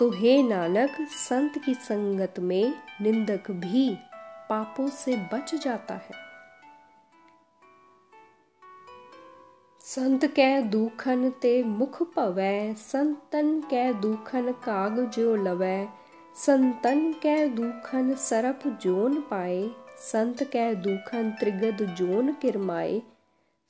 तो 0.00 0.10
हे 0.10 0.42
नानक, 0.42 0.96
संत 1.10 1.58
की 1.58 1.74
संगत 1.74 2.40
में 2.40 2.74
निंदक 3.02 3.50
भी 3.50 3.88
पापों 4.50 4.88
से 4.88 5.16
बच 5.32 5.54
जाता 5.54 5.94
है। 5.94 6.24
संत 9.80 10.24
कै 10.26 10.62
दुखन 10.62 11.30
ते 11.42 11.62
मुख 11.62 12.02
पवै, 12.14 12.74
संतन 12.74 13.60
कै 13.70 13.92
दुखन 14.00 14.52
काग 14.64 14.98
जो 15.08 15.34
लवै, 15.36 15.78
संतन 16.36 17.12
कै 17.22 17.36
दुखन 17.48 18.14
सरप 18.20 18.66
जोन 18.82 19.20
पाए, 19.30 19.60
संत 20.04 20.42
कै 20.52 20.64
दुखन 20.82 21.30
त्रिगद 21.40 21.84
जोन 21.94 22.32
किरमाए 22.32 23.00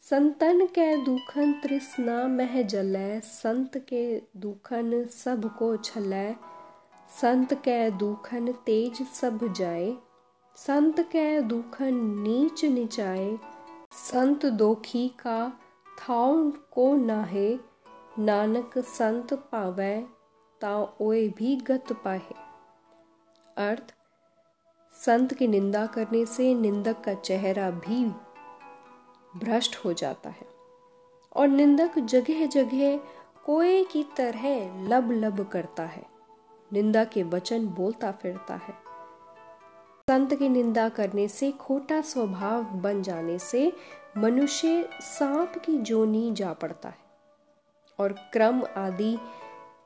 संतन 0.07 0.67
कै 0.67 0.97
दुखन 0.97 1.53
तृष्णा 1.53 2.17
मह 2.33 2.53
जलै, 2.63 3.21
संत 3.21 3.79
के 3.87 4.03
दुखन 4.37 4.91
सबको 5.15 5.71
छलै। 5.79 6.27
संत 7.09 7.55
कै 7.65 7.79
दुखन 7.91 8.53
तेज 8.67 9.01
सब 9.13 9.41
जाए, 9.53 9.89
संत 10.59 11.01
कै 11.15 11.25
दुखन 11.45 11.99
नीच 12.19 12.65
निचाए। 12.75 13.25
संत 13.93 14.47
दोखी 14.61 15.03
का 15.19 15.35
थाउन 15.99 16.51
को 16.71 16.87
नाहे, 17.01 17.49
नानक 18.21 18.79
संत 18.93 19.35
पावै 19.51 19.97
ता 20.61 20.73
ओए 21.01 21.25
भी 21.39 21.57
गत 21.63 21.93
पाहे। 22.05 22.39
अर्थ, 23.57 23.93
संत 24.95 25.35
की 25.35 25.49
निंदा 25.49 25.85
करने 25.87 26.25
से 26.27 26.55
निंदक 26.55 27.05
का 27.05 27.15
चेहरा 27.23 27.71
भी 27.81 28.01
भ्रष्ट 29.39 29.77
हो 29.77 29.93
जाता 29.93 30.31
है। 30.31 30.47
और 31.37 31.49
निंदक 31.49 31.99
जगह 31.99 32.47
जगह 32.47 32.97
कोए 33.45 33.85
की 33.85 34.05
तरह 34.17 34.83
लब 34.89 35.11
लब 35.11 35.49
करता 35.49 35.83
है। 35.83 36.07
निंदा 36.73 37.05
के 37.05 37.23
वचन 37.23 37.67
बोलता 37.67 38.13
फिरता 38.13 38.55
है। 38.55 38.75
संत 40.11 40.35
की 40.35 40.49
निंदा 40.49 40.89
करने 40.89 41.29
से, 41.29 41.53
खोटा 41.53 42.01
स्वभाव 42.01 42.65
बन 42.65 43.03
जाने 43.03 43.39
से 43.39 43.73
मनुष्य 44.17 44.89
सांप 45.01 45.59
की 45.59 45.79
जोनी 45.79 46.33
जा 46.33 46.53
पड़ता 46.53 46.89
है 46.89 46.99
और 47.99 48.13
क्रम 48.13 48.63
आदि 48.77 49.19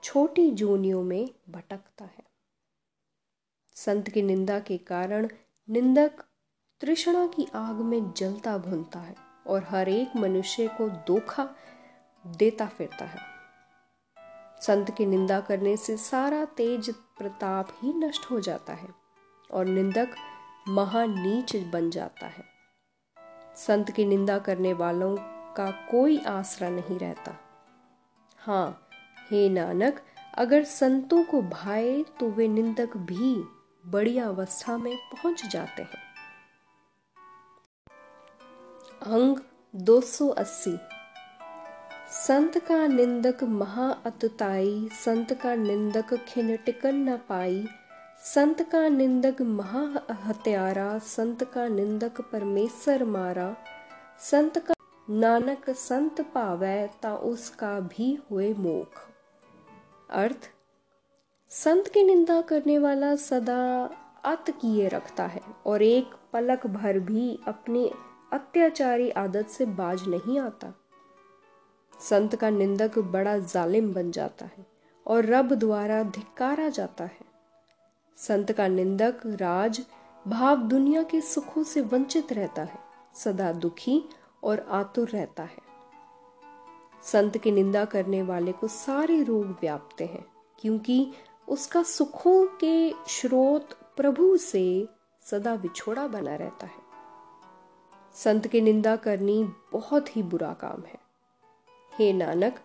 छोटी 0.02 0.50
जोनियों 0.50 1.02
में 1.02 1.28
भटकता 1.50 2.04
है। 2.04 2.24
संत 3.74 4.08
की 4.08 4.22
निंदा 4.22 4.60
के 4.60 4.78
कारण 4.78 5.28
निंदक 5.70 6.24
तृष्णा 6.80 7.26
की 7.26 7.48
आग 7.54 7.74
में 7.74 8.12
जलता 8.12 8.58
भूनता 8.58 8.98
है। 8.98 9.29
और 9.46 9.64
हर 9.64 9.88
एक 9.88 10.16
मनुष्य 10.16 10.68
को 10.68 10.88
धोखा 10.88 11.48
देता 12.24 12.66
फिरता 12.66 13.04
है। 13.04 13.28
संत 14.60 14.90
की 14.90 15.06
निंदा 15.06 15.40
करने 15.40 15.76
से 15.76 15.96
सारा 15.96 16.44
तेज 16.44 16.90
प्रताप 17.18 17.68
ही 17.82 17.92
नष्ट 17.92 18.30
हो 18.30 18.40
जाता 18.40 18.72
है 18.72 18.88
और 19.50 19.64
निंदक 19.64 20.16
महानीच 20.68 21.56
बन 21.72 21.90
जाता 21.90 22.26
है। 22.26 22.44
संत 23.56 23.90
की 23.90 24.04
निंदा 24.04 24.38
करने 24.38 24.72
वालों 24.72 25.16
का 25.54 25.70
कोई 25.90 26.18
आसरा 26.18 26.68
नहीं 26.70 26.98
रहता। 26.98 27.36
हाँ 28.38 28.88
हे 29.30 29.48
नानक, 29.48 30.00
अगर 30.34 30.64
संतों 30.64 31.24
को 31.24 31.42
भाए 31.42 32.02
तो 32.20 32.30
वे 32.30 32.48
निंदक 32.48 32.96
भी 32.96 33.34
बड़ी 33.86 34.18
अवस्था 34.18 34.76
में 34.78 34.96
पहुँच 34.96 35.46
जाते 35.46 35.82
हैं। 35.82 35.99
अंग 39.02 39.36
280 39.76 40.78
संत 42.26 42.58
का 42.58 42.86
निंदक 42.86 43.44
महा 43.44 43.90
अतताई, 44.06 44.88
संत 44.92 45.32
का 45.32 45.54
निंदक 45.54 46.14
खिन 46.14 46.56
टिकन 46.56 46.94
न 46.94 47.16
पाई। 47.16 47.68
संत 48.24 48.62
का 48.62 48.88
निंदक 48.88 49.42
महा 49.42 50.06
हत्यारा, 50.24 50.98
संत 50.98 51.44
का 51.44 51.68
निंदक 51.68 52.20
परमेश्वर 52.20 53.04
मारा। 53.04 53.56
संत 54.20 54.58
का 54.58 54.74
नानक 55.10 55.70
संत 55.70 56.20
पावै 56.20 56.88
ता 57.02 57.16
उसका 57.16 57.80
भी 57.80 58.18
हुए 58.30 58.54
मोख। 58.54 59.00
अर्थ, 60.10 60.50
संत 61.50 61.88
की 61.88 62.02
निंदा 62.02 62.40
करने 62.40 62.78
वाला 62.78 63.16
सदा 63.16 63.90
अत 64.24 64.50
किए 64.50 64.88
रखता 64.88 65.26
है 65.26 65.42
और 65.66 65.82
एक 65.82 66.10
पलक 66.32 66.66
भर 66.66 66.98
भी 66.98 67.38
अपनी 67.48 67.90
अत्याचारी 68.32 69.10
आदत 69.10 69.48
से 69.48 69.66
बाज 69.66 70.08
नहीं 70.08 70.38
आता। 70.38 70.72
संत 72.00 72.36
का 72.36 72.50
निंदक 72.50 72.98
बड़ा 72.98 73.38
जालिम 73.38 73.92
बन 73.94 74.10
जाता 74.10 74.44
है 74.46 74.66
और 75.06 75.26
रब 75.26 75.54
द्वारा 75.54 76.02
धिक्कारा 76.02 76.68
जाता 76.68 77.04
है। 77.04 77.28
संत 78.18 78.52
का 78.52 78.68
निंदक 78.68 79.20
राज 79.26 79.80
भाव 80.26 80.56
दुनिया 80.56 81.02
के 81.02 81.20
सुखों 81.20 81.62
से 81.62 81.80
वंचित 81.80 82.32
रहता 82.32 82.62
है, 82.62 82.78
सदा 83.14 83.52
दुखी 83.52 84.02
और 84.42 84.66
आतुर 84.70 85.08
रहता 85.08 85.42
है। 85.42 85.68
संत 87.04 87.38
की 87.38 87.50
निंदा 87.50 87.84
करने 87.84 88.22
वाले 88.22 88.52
को 88.52 88.68
सारे 88.68 89.22
रोग 89.22 89.46
व्यापते 89.60 90.04
हैं, 90.04 90.24
क्योंकि 90.58 91.12
उसका 91.48 91.82
सुखों 91.82 92.46
के 92.64 92.90
स्रोत 93.08 93.78
प्रभु 93.96 94.36
से 94.36 94.88
सदा 95.22 95.54
विछोड़ा 95.54 96.06
बना 96.06 96.34
रहता 96.34 96.66
है। 96.66 96.89
संत 98.14 98.46
की 98.46 98.60
निंदा 98.60 98.96
करनी 98.96 99.44
बहुत 99.72 100.16
ही 100.16 100.22
बुरा 100.22 100.52
काम 100.52 100.82
है। 100.82 100.98
हे 101.98 102.12
नानक, 102.12 102.58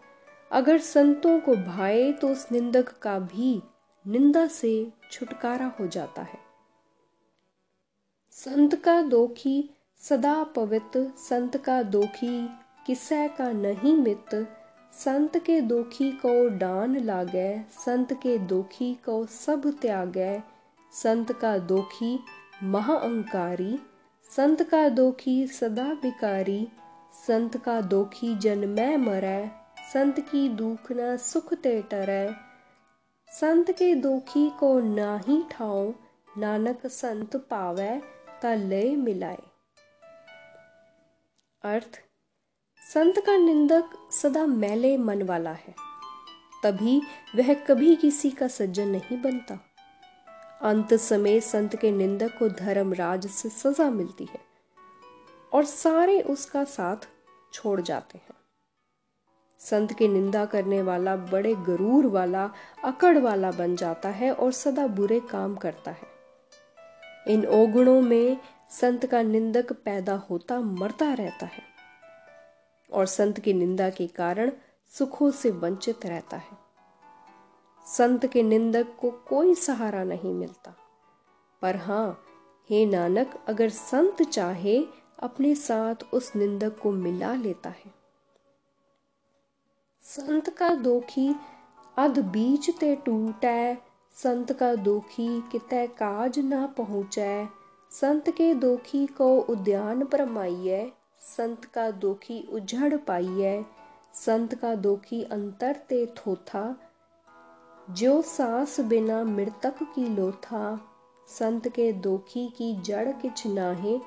अगर 0.52 0.78
संतों 0.78 1.40
को 1.40 1.56
भाए 1.56 2.12
तो 2.12 2.30
उस 2.30 2.52
निंदक 2.52 2.98
का 2.98 3.20
भी 3.20 3.62
निंदा 4.08 4.48
से 4.48 4.92
छुटकारा 5.12 5.72
हो 5.80 5.88
जाता 5.88 6.22
है। 6.22 6.40
संत 8.32 8.76
का 8.76 9.02
दोखी 9.02 9.70
सदा 10.00 10.44
पवित्र 10.44 11.12
संत 11.18 11.58
का 11.58 11.84
दोखी 11.84 12.48
किसे 12.86 13.28
का 13.28 13.52
नहीं 13.52 13.96
मित। 13.96 14.48
संत 14.94 15.38
के 15.38 15.62
दोखी 15.62 16.12
को 16.12 16.50
डान 16.50 16.98
लागे, 16.98 17.60
संत 17.86 18.14
के 18.14 18.38
दोखी 18.38 18.94
को 18.94 19.26
सब 19.26 19.80
त्यागे। 19.82 20.40
संत 20.92 21.32
का 21.32 21.58
दोखी 21.58 22.20
महाअंकारी 22.64 23.80
संत 24.30 24.62
का 24.62 24.88
दोखी 24.90 25.36
सदा 25.48 25.84
विकारी 26.04 26.68
संत 27.14 27.58
का 27.58 27.76
दोखी 27.82 28.34
जन्मै 28.36 28.96
मरै, 28.98 29.50
संत 29.94 30.20
की 30.20 30.42
दुख 30.50 30.92
न 30.92 31.18
सुख 31.18 31.54
ते 31.54 31.74
टरै। 31.82 32.26
संत 33.30 33.72
के 33.72 33.94
दोखी 33.96 34.50
को 34.60 34.80
ना 34.80 35.16
ही 35.28 35.38
ठाओ 35.52 35.84
नानक 36.38 36.86
संत 36.88 37.36
पावै 37.36 37.88
पावे 37.90 38.40
तलय 38.42 38.96
मिलाए। 38.96 39.42
अर्थ, 41.64 42.02
संत 42.82 43.20
का 43.20 43.38
निंदक 43.38 43.96
सदा 44.12 44.46
मैले 44.46 44.98
मन 44.98 45.24
वाला 45.24 45.54
है, 45.54 45.76
तभी 46.64 47.02
वह 47.36 47.54
कभी 47.64 47.96
किसी 47.96 48.30
का 48.32 48.48
सज्जन 48.48 48.88
नहीं 48.90 49.22
बनता। 49.22 49.60
अंत 50.62 50.94
समय 50.94 51.40
संत 51.40 51.76
के 51.76 51.92
निंदक 51.92 52.38
को 52.38 52.50
धर्मराज 52.50 53.28
से 53.28 53.50
सजा 53.50 53.90
मिलती 53.90 54.26
है 54.26 54.40
और 55.54 55.66
सारे 55.66 56.22
उसका 56.22 56.64
साथ 56.64 57.08
छोड़ 57.54 57.82
जाते 57.82 58.18
हैं। 58.18 58.36
संत 59.60 59.94
की 59.94 60.08
निंदा 60.08 60.46
करने 60.46 60.82
वाला, 60.82 61.16
बड़े 61.16 61.56
गरूर 61.56 62.06
वाला, 62.06 62.52
अकड़ 62.84 63.18
वाला 63.18 63.52
बन 63.52 63.76
जाता 63.76 64.10
है 64.10 64.34
और 64.34 64.52
सदा 64.52 64.88
बुरे 64.88 65.20
काम 65.20 65.56
करता 65.56 65.92
है। 65.92 66.16
इन 67.28 67.46
ओगुणों 67.46 68.02
में 68.02 68.38
संत 68.70 69.06
का 69.06 69.22
निंदक 69.22 69.74
पैदा 69.74 70.16
होता 70.16 70.60
मरता 70.60 71.14
रहता 71.14 71.46
है 71.46 71.64
और 72.94 73.06
संत 73.06 73.40
की 73.40 73.54
निंदा 73.54 73.90
के 73.90 74.08
कारण 74.08 74.52
सुखों 74.98 75.32
से 75.32 75.52
वंचित 75.52 76.06
रहता 76.06 76.38
है। 76.38 76.65
संत 77.86 78.26
के 78.26 78.44
निंदक 78.44 78.88
को 79.00 79.12
कोई 79.12 79.56
सहारा 79.56 80.04
नहीं 80.04 80.34
मिलता। 80.34 80.76
पर 81.62 81.76
हाँ 81.76 82.22
हे 82.70 82.86
नानक, 82.86 83.44
अगर 83.48 83.70
संत 83.70 84.22
चाहे, 84.22 84.86
अपने 85.20 85.56
साथ 85.56 85.96
उस 86.14 86.36
निंदक 86.36 86.80
को 86.80 86.92
मिला 86.92 87.36
लेता 87.36 87.70
है। 87.70 87.94
संत 90.02 90.50
का 90.50 90.70
दोखी 90.70 91.36
अध 91.98 92.20
बीच 92.20 92.70
ते 92.70 92.96
टूटै, 92.96 93.78
संत 94.14 94.52
का 94.52 94.76
दोखी 94.76 95.42
कितै 95.52 95.88
काज 95.88 96.40
ना 96.40 96.68
पहुँचै। 96.68 97.48
संत 97.92 98.30
के 98.30 98.54
दोखी 98.54 99.06
को 99.06 99.40
उद्यान 99.40 100.06
परमाइय 100.06 100.92
संत 101.20 101.66
का 101.66 101.92
दोखी 101.92 102.50
उजड़ 102.52 102.98
पाइय 102.98 103.66
संत 104.14 104.56
का 104.56 104.76
दोखी 104.76 105.24
अंतर 105.24 105.76
ते 105.76 106.06
थोथा 106.06 106.85
जो 107.88 108.22
सांस 108.22 108.80
बिना 108.80 109.24
मृतक 109.24 109.84
की 109.86 110.08
लोथा, 110.08 110.80
संत 111.28 111.68
के 111.68 111.92
दोखी 111.94 112.48
की 112.48 112.74
जड़ 112.82 113.12
किछ 113.12 113.46
नाहे, 113.48 113.98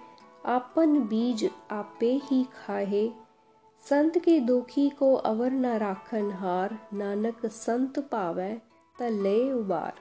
आपन 0.47 0.99
बीज 1.01 1.49
आपे 1.71 2.11
ही 2.25 2.43
खाहे। 2.55 3.09
संत 3.81 4.19
के 4.19 4.38
दोखी 4.41 4.88
को 4.88 5.14
अवर 5.14 5.51
न 5.51 5.77
राखन 5.79 6.31
हार, 6.33 6.79
नानक 6.93 7.47
संत 7.47 7.99
पावे 8.09 8.51
त 8.97 9.03
ले 9.03 9.51
उबार 9.53 10.01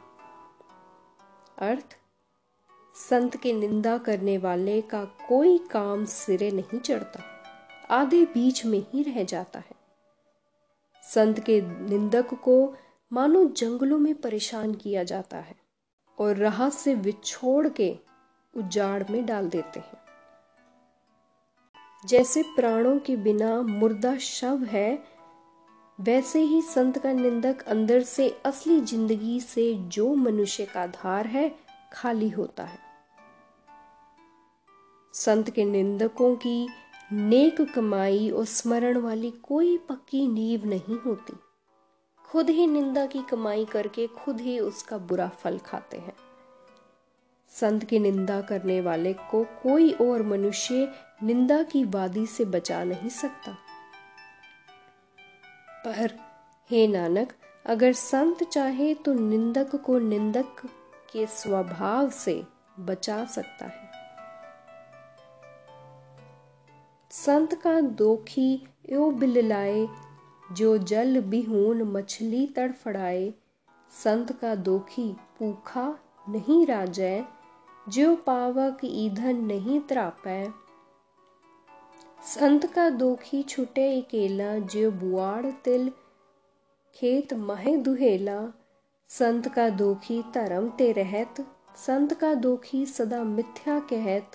अर्थ, 1.60 1.98
संत 2.96 3.36
की 3.36 3.54
निंदा 3.54 3.98
करने 3.98 4.38
वाले 4.38 4.82
का 4.82 5.04
कोई 5.28 5.58
काम 5.72 6.06
सिरे 6.06 6.52
नहीं 6.52 6.80
चढ़ता, 6.80 7.24
आधे 7.92 8.24
बीच 8.26 8.66
में 8.66 8.80
ही 8.92 9.04
रह 9.04 9.24
जाता 9.24 9.60
है। 9.60 9.76
संत 11.04 11.40
के 11.40 11.62
निंदक 11.62 12.34
को 12.34 12.58
मानो 13.12 13.46
जंगलों 13.46 13.98
में 13.98 14.16
परेशान 14.16 14.74
किया 14.74 15.04
जाता 15.04 15.38
है 15.38 15.56
और 16.18 16.36
राह 16.36 16.70
से 16.70 16.96
विछोड़ 16.96 17.68
के 17.70 17.98
उजाड़ 18.58 19.04
में 19.12 19.26
डाल 19.26 19.50
देते 19.50 19.80
हैं। 19.80 20.00
जैसे 22.08 22.44
प्राणों 22.44 23.00
के 23.00 23.16
बिना 23.16 23.62
मुर्दा 23.62 24.18
शव 24.18 24.64
है, 24.64 25.04
वैसे 26.00 26.40
ही 26.40 26.62
संत 26.62 26.98
का 26.98 27.12
निंदक 27.12 27.62
अंदर 27.62 28.04
से 28.04 28.30
असली 28.46 28.82
ज़िंदगी 28.82 29.40
से 29.42 29.74
जो 29.74 30.16
मनुष्य 30.16 30.66
का 30.66 30.82
आधार 30.82 31.28
है, 31.28 31.56
खाली 31.94 32.30
होता 32.30 32.64
है। 32.64 32.80
संत 35.14 35.50
के 35.50 35.66
निंदकों 35.66 36.36
की 36.36 36.68
नेक 37.12 37.62
कमाई 37.62 38.30
और 38.30 38.46
स्मरण 38.46 38.98
वाली 38.98 39.32
कोई 39.32 39.78
पक्की 39.78 40.28
नींव 40.28 40.66
नहीं 40.66 41.00
होती। 41.00 41.34
खुद 42.32 42.50
ही 42.50 42.68
निंदा 42.68 43.06
की 43.06 43.20
कमाई 43.20 43.66
करके 43.66 44.08
खुद 44.08 44.42
ही 44.42 44.60
उसका 44.60 44.98
बुरा 44.98 45.28
फल 45.28 45.58
खाते 45.58 45.98
हैं। 45.98 46.14
संत 47.50 47.84
की 47.84 48.00
निंदा 48.00 48.42
करने 48.42 48.82
वाले 48.82 49.14
को 49.14 49.44
कोई 49.44 49.92
और 49.92 50.24
मनुष्य 50.24 50.94
निंदा 51.24 51.64
की 51.64 51.84
वादी 51.84 52.26
से 52.26 52.46
बचा 52.46 52.84
नहीं 52.84 53.10
सकता। 53.10 53.58
पर 55.86 56.20
हे 56.70 56.88
नानक, 56.88 57.34
अगर 57.66 57.94
संत 57.94 58.44
चाहे 58.44 58.94
तो 58.94 59.14
निंदक 59.14 59.76
को 59.76 60.00
निंदक 60.00 60.68
के 61.14 61.26
स्वभाव 61.26 62.10
से 62.10 62.44
बचा 62.80 63.26
सकता 63.26 63.66
है। 63.66 63.88
संत 67.12 67.62
का 67.62 67.82
दोखी 67.82 68.68
यो 68.90 69.12
बिललाए 69.12 69.88
जो 70.52 70.78
जल 70.78 71.20
बिहून 71.22 71.82
मछली 71.84 72.46
तड़फड़ाए, 72.48 73.34
संत 73.92 74.32
का 74.32 74.56
दोखी 74.56 75.12
पूखा 75.40 75.88
नहीं 76.30 76.66
राजय 76.66 77.24
जो 77.90 78.16
पावक 78.16 78.78
ईंधन 78.84 79.36
नहीं 79.36 79.80
त्रापै। 79.82 80.48
संत 82.26 82.66
का 82.66 82.90
दोखी 82.90 83.44
छुटे 83.44 84.02
अकेला 84.02 84.58
जो 84.58 84.92
बुआड़ 84.92 85.46
तिल 85.46 85.92
खेत 86.96 87.34
महे 87.34 87.78
दुहेला। 87.78 88.54
संत 89.10 89.48
का 89.48 89.70
दोखी 89.70 90.22
धर्म 90.36 90.70
ते 90.70 90.92
रहत, 90.92 91.46
संत 91.78 92.14
का 92.14 92.34
दोखी 92.34 92.86
सदा 92.86 93.24
मिथ्या 93.24 93.80
कहत, 93.80 94.32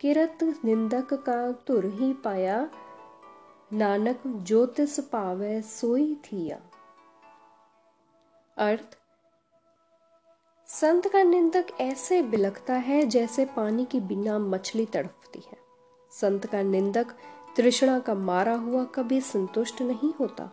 किरत 0.00 0.38
निंदक 0.64 1.14
का 1.14 1.52
तुर 1.52 1.86
ही 1.86 2.12
पाया। 2.12 2.70
नानक 3.72 4.22
ज्योतिष 4.26 5.00
पावे 5.00 5.62
सोई 5.62 6.14
थिया। 6.14 6.58
अर्थ, 8.58 8.98
संत 10.66 11.08
का 11.08 11.22
निंदक 11.22 11.66
ऐसे 11.80 12.22
बिलखता 12.22 12.74
है 12.74 13.06
जैसे 13.06 13.44
पानी 13.44 13.84
की 13.84 14.00
बिना 14.00 14.38
मछली 14.38 14.86
तड़पती 14.86 15.42
है। 15.50 15.58
संत 16.10 16.46
का 16.46 16.62
निंदक 16.62 17.06
तृष्णा 17.56 17.98
का 17.98 18.14
मारा 18.14 18.54
हुआ 18.54 18.84
कभी 18.84 19.20
संतुष्ट 19.20 19.82
नहीं 19.82 20.12
होता। 20.20 20.50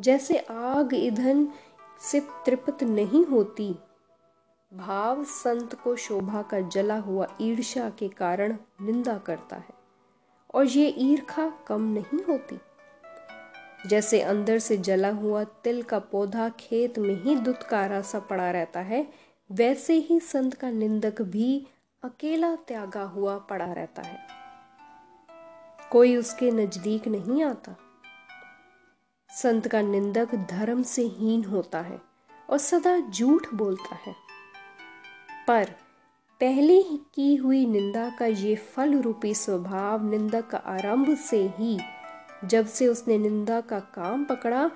जैसे 0.00 0.38
आग 0.38 0.90
ईंधन 0.94 1.48
से 2.00 2.20
तृप्त 2.20 2.82
नहीं 2.82 3.26
होती, 3.26 3.74
भाव 4.74 5.24
संत 5.24 5.74
को 5.74 5.96
शोभा 5.96 6.42
का 6.42 6.60
जला 6.60 6.98
हुआ 6.98 7.28
ईर्षा 7.40 7.90
के 7.90 8.08
कारण 8.08 8.56
निंदा 8.80 9.18
करता 9.18 9.56
है। 9.56 9.77
और 10.54 10.66
ये 10.66 10.94
ईर्खा 10.98 11.52
कम 11.66 11.82
नहीं 11.82 12.24
होती। 12.24 12.58
जैसे 13.86 14.20
अंदर 14.22 14.58
से 14.58 14.76
जला 14.76 15.10
हुआ 15.10 15.44
तिल 15.44 15.82
का 15.82 15.98
पौधा 15.98 16.48
खेत 16.48 16.98
में 16.98 17.22
ही 17.22 17.36
दुत्कारा 17.36 18.00
सा 18.02 18.18
पड़ा 18.18 18.50
रहता 18.50 18.80
है, 18.80 19.12
वैसे 19.50 19.94
ही 19.94 20.20
संत 20.20 20.54
का 20.54 20.70
निंदक 20.70 21.22
भी 21.22 21.66
अकेला 22.04 22.56
त्यागा 22.56 23.02
हुआ 23.02 23.38
पड़ा 23.38 23.72
रहता 23.72 24.02
है। 24.02 24.18
कोई 25.90 26.16
उसके 26.16 26.50
नज़दीक 26.50 27.08
नहीं 27.08 27.42
आता। 27.42 27.76
संत 29.30 29.68
का 29.68 29.82
निंदक 29.82 30.34
धर्म 30.34 30.82
से 30.82 31.02
हीन 31.02 31.44
होता 31.44 31.80
है 31.80 32.00
और 32.50 32.58
सदा 32.58 32.98
झूठ 32.98 33.54
बोलता 33.54 33.94
है। 33.94 34.14
पर 35.48 35.74
पहले 36.40 36.82
की 36.82 37.36
हुई 37.36 37.66
निंदा 37.66 38.10
का 38.18 38.26
ये 38.26 38.56
फल 38.56 39.00
रूपी 39.00 39.34
स्वभाव 39.34 40.10
निंदक 40.10 40.46
का 40.46 40.58
आरंभ 40.58 41.16
से 41.16 41.52
ही, 41.58 41.78
जब 42.44 42.66
से 42.66 42.86
उसने 42.86 43.18
निंदा 43.18 43.60
का 43.60 43.80
काम 43.80 44.24
पकड़ा, 44.24 44.70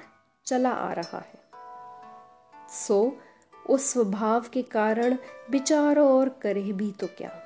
चला 0.46 0.70
आ 0.70 0.92
रहा 0.92 1.18
है। 1.18 1.42
सो, 2.68 3.16
उस 3.70 3.92
स्वभाव 3.92 4.44
के 4.52 4.62
कारण 4.62 5.16
विचारो 5.50 6.08
और 6.08 6.28
करे 6.28 6.62
भी 6.62 6.90
तो 6.90 7.06
क्या। 7.06 7.42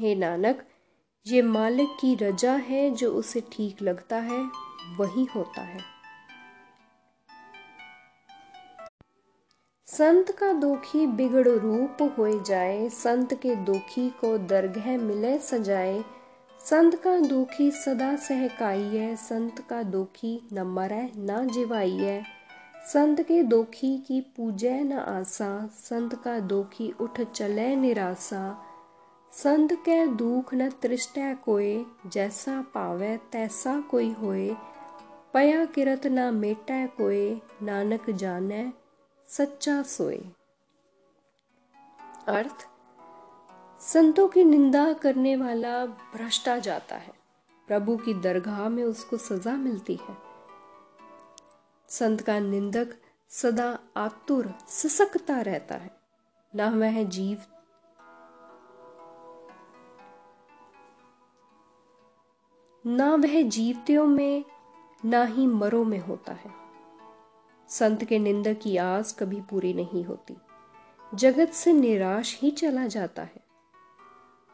हे 0.00 0.14
नानक, 0.14 0.64
ये 1.26 1.42
मालिक 1.42 1.88
की 2.00 2.14
रजा 2.14 2.52
है 2.52 2.90
जो 2.90 3.12
उसे 3.12 3.40
ठीक 3.52 3.82
लगता 3.82 4.16
है, 4.16 4.50
वही 4.96 5.24
होता 5.24 5.60
है। 5.60 5.97
संत 9.98 10.30
का 10.30 10.52
दुखी 10.52 11.06
बिगड़ 11.06 11.48
रूप 11.48 12.14
हो 12.18 12.42
जाए, 12.42 12.88
संत 12.88 13.34
के 13.34 13.54
दुखी 13.54 14.10
को 14.10 14.38
दरगह 14.38 14.98
मिले 14.98 15.38
सजाए। 15.38 16.04
संत 16.60 16.94
का 16.94 17.20
दुखी 17.20 17.70
सदा 17.70 18.16
सहकाइए, 18.16 19.16
संत 19.16 19.66
का 19.70 19.82
दुखी 19.82 20.48
न 20.52 20.62
मरे, 20.62 21.12
न 21.16 21.48
जिवाइए। 21.54 22.22
संत 22.92 23.20
के 23.20 23.42
दोखी 23.42 23.98
की 23.98 24.20
पूजय 24.20 24.80
न 24.80 24.92
आसा, 24.92 25.66
संत 25.66 26.14
का 26.14 26.38
दुखी 26.38 26.94
उठ 27.00 27.20
चले 27.20 27.76
निराशा 27.76 28.62
संत 29.32 29.72
के 29.72 30.06
दुख 30.06 30.54
न 30.54 30.70
तृष्टै 30.70 31.34
कोय 31.34 31.84
जैसा 32.06 32.60
पावे 32.60 33.16
तैसा 33.32 33.80
कोई 33.80 34.12
होए। 34.12 34.56
पया 35.34 35.64
किरत 35.64 36.06
न 36.06 36.34
मेटै 36.34 36.86
कोय 36.86 37.40
नानक 37.62 38.10
जाने 38.10 38.72
सच्चा 39.28 39.82
सोए। 39.82 40.18
अर्थ, 42.28 42.68
संतों 43.80 44.28
की 44.28 44.44
निंदा 44.44 44.92
करने 44.92 45.36
वाला 45.36 45.86
भ्रष्टा 45.86 46.58
जाता 46.58 46.96
है। 46.96 47.12
प्रभु 47.66 47.96
की 47.96 48.14
दरगाह 48.14 48.68
में 48.68 48.84
उसको 48.84 49.16
सजा 49.16 49.52
मिलती 49.52 49.94
है। 49.94 50.16
संत 51.88 52.20
का 52.20 52.38
निंदक 52.38 52.96
सदा 53.28 53.78
आतुर 53.96 54.54
ससकता 54.68 55.40
रहता 55.40 55.74
है। 55.74 56.00
न 56.54 56.62
वह 56.62 57.02
जीव। 57.02 57.38
ना 62.86 63.14
वह 63.14 63.42
जीवतियों 63.42 64.06
में, 64.06 64.44
ना 65.04 65.24
ही 65.24 65.46
मरो 65.46 65.84
में 65.84 65.98
होता 65.98 66.32
है। 66.32 66.67
संत 67.68 68.04
के 68.04 68.18
निंदक 68.18 68.60
की 68.62 68.76
आस 68.76 69.16
कभी 69.18 69.40
पूरी 69.40 69.74
नहीं 69.74 70.04
होती। 70.04 70.34
जगत 71.14 71.48
से 71.48 71.72
निराश 71.72 72.38
ही 72.42 72.50
चला 72.50 72.86
जाता 72.86 73.22
है। 73.22 73.48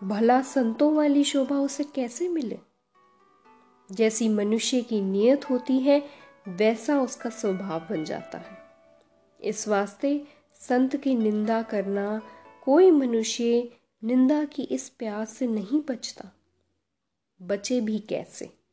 भला 0.04 0.42
संतों 0.42 0.94
वाली 0.94 1.24
शोभा 1.24 1.56
उसे 1.56 1.84
कैसे 1.84 2.28
मिले? 2.28 2.58
जैसी 3.92 4.28
मनुष्य 4.28 4.82
की 4.82 5.00
नियत 5.00 5.50
होती 5.50 5.78
है, 5.78 6.08
वैसा 6.48 7.00
उसका 7.00 7.30
स्वभाव 7.30 7.80
बन 7.80 8.04
जाता 8.04 8.38
है। 8.38 8.58
इस 9.40 9.68
वास्ते 9.68 10.26
संत 10.54 10.96
की 10.96 11.14
निंदा 11.14 11.62
करना 11.62 12.22
कोई 12.64 12.90
मनुष्य 12.90 13.72
निंदा 14.04 14.44
की 14.44 14.62
इस 14.62 14.88
प्यास 14.88 15.30
से 15.30 15.46
नहीं 15.46 15.82
बचता। 15.88 16.32
बचे 17.42 17.80
भी 17.80 17.98
कैसे? 17.98 18.63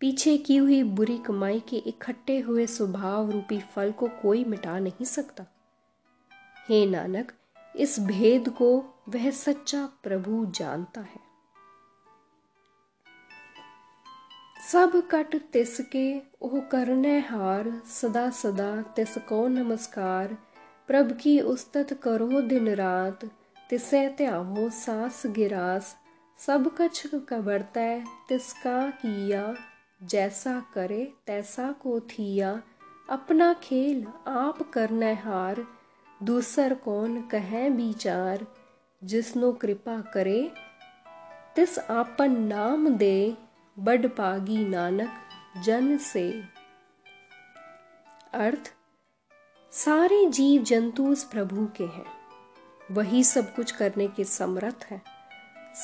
पीछे 0.00 0.36
की 0.38 0.56
हुई 0.56 0.82
बुरी 0.82 1.18
कमाई 1.18 1.60
के 1.60 1.76
इकट्ठे 1.76 2.38
हुए 2.38 2.66
स्वभाव 2.66 3.30
रूपी 3.30 3.60
फल 3.60 3.92
को 3.92 4.08
कोई 4.08 4.44
मिटा 4.44 4.78
नहीं 4.78 5.04
सकता। 5.04 5.46
हे 6.68 6.86
नानक, 6.86 7.32
इस 7.76 8.00
भेद 8.00 8.48
को 8.48 8.84
वह 9.08 9.30
सच्चा 9.30 9.88
प्रभु 10.02 10.46
जानता 10.46 11.00
है। 11.00 11.20
सब 14.72 15.08
कट 15.10 15.36
तिसके, 15.52 16.18
ओह 16.42 16.60
करने 16.60 17.18
हार, 17.20 17.82
सदा 17.86 18.30
सदा 18.30 18.82
तिसको 18.82 19.48
नमस्कार। 19.48 20.38
प्रभ 20.86 21.12
की 21.12 21.40
उस्तत 21.40 22.00
करो 22.02 22.40
दिन 22.40 22.68
रात, 22.68 23.24
तिसे 23.70 24.08
त्यावो 24.08 24.70
सास 24.70 25.22
गिरास। 25.26 25.96
सब 26.38 26.76
कछ 26.78 27.06
कबरतै 27.06 28.04
तिसका 28.28 28.90
किया 28.90 29.54
जैसा 30.02 30.62
करे 30.74 31.12
तैसा 31.26 31.72
को 31.72 32.00
थिया। 32.00 32.62
अपना 33.10 33.52
खेल 33.52 34.06
आप 34.26 34.70
करने 34.70 35.14
हार, 35.14 35.66
दूसर 36.22 36.74
कौन 36.74 37.28
कहे 37.28 37.70
विचार। 37.70 38.46
जिसनो 39.04 39.52
कृपा 39.52 40.00
करे, 40.00 40.52
तिस 41.56 41.78
आपन 41.78 42.40
नाम 42.40 42.88
दे, 42.88 43.36
बड़ 43.78 44.06
पागी 44.06 44.64
नानक 44.64 45.10
जन 45.64 45.98
से। 45.98 46.42
अर्थ, 48.34 48.74
सारे 49.72 50.26
जीव 50.30 50.62
जंतु 50.62 51.06
उस 51.06 51.24
प्रभु 51.24 51.68
के 51.76 51.84
हैं। 51.84 52.06
वही 52.90 53.24
सब 53.24 53.54
कुछ 53.54 53.70
करने 53.70 54.08
के 54.08 54.24
समर्थ 54.24 54.86
है। 54.90 55.02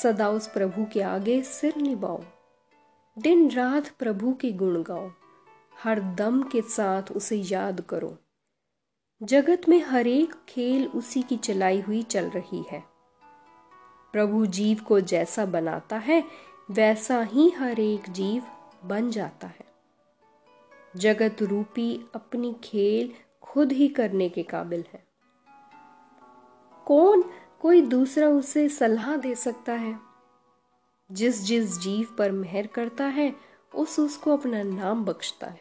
सदा 0.02 0.28
उस 0.28 0.48
प्रभु 0.48 0.86
के 0.92 1.02
आगे 1.02 1.42
सिर 1.42 1.76
निभाओ। 1.76 2.22
दिन 3.18 3.50
रात 3.50 3.88
प्रभु 3.88 4.34
के 4.34 4.52
गुण 4.52 4.82
गाओ, 4.82 5.10
हर 5.82 6.00
दम 6.00 6.42
के 6.42 6.62
साथ 6.62 7.02
उसे 7.12 7.36
याद 7.36 7.80
करो। 7.80 8.18
जगत 9.22 9.60
में 9.68 9.82
हर 9.82 10.06
एक 10.06 10.34
खेल 10.48 10.86
उसी 10.86 11.22
की 11.22 11.36
चलाई 11.36 11.80
हुई 11.80 12.02
चल 12.02 12.24
रही 12.24 12.64
है। 12.70 12.84
प्रभु 14.12 14.46
जीव 14.46 14.78
को 14.78 15.00
जैसा 15.00 15.46
बनाता 15.46 15.96
है, 15.96 16.24
वैसा 16.70 17.22
ही 17.22 17.50
हर 17.50 17.80
एक 17.80 18.10
जीव 18.10 18.42
बन 18.84 19.10
जाता 19.10 19.46
है। 19.46 19.66
जगत 20.96 21.36
रूपी 21.42 22.00
अपनी 22.14 22.56
खेल 22.64 23.12
खुद 23.42 23.72
ही 23.72 23.88
करने 23.88 24.28
के 24.28 24.42
काबिल 24.42 24.84
है। 24.92 25.06
कौन 26.86 27.24
कोई 27.60 27.82
दूसरा 27.82 28.28
उसे 28.28 28.68
सलाह 28.68 29.16
दे 29.16 29.34
सकता 29.34 29.72
है? 29.72 30.13
जिस 31.12 31.44
जिस 31.44 31.80
जीव 31.80 32.16
पर 32.18 32.32
मेहर 32.32 32.66
करता 32.66 33.04
है, 33.04 33.34
उस 33.74 33.98
उसको 33.98 34.36
अपना 34.36 34.62
नाम 34.62 35.04
बख्शता 35.04 35.46
है। 35.46 35.60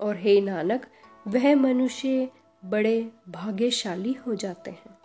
और 0.00 0.16
हे 0.16 0.40
नानक, 0.40 0.86
वह 1.28 1.56
मनुष्य 1.56 2.30
बड़े 2.64 3.12
भाग्यशाली 3.28 4.12
हो 4.12 4.34
जाते 4.34 4.70
हैं। 4.70 4.98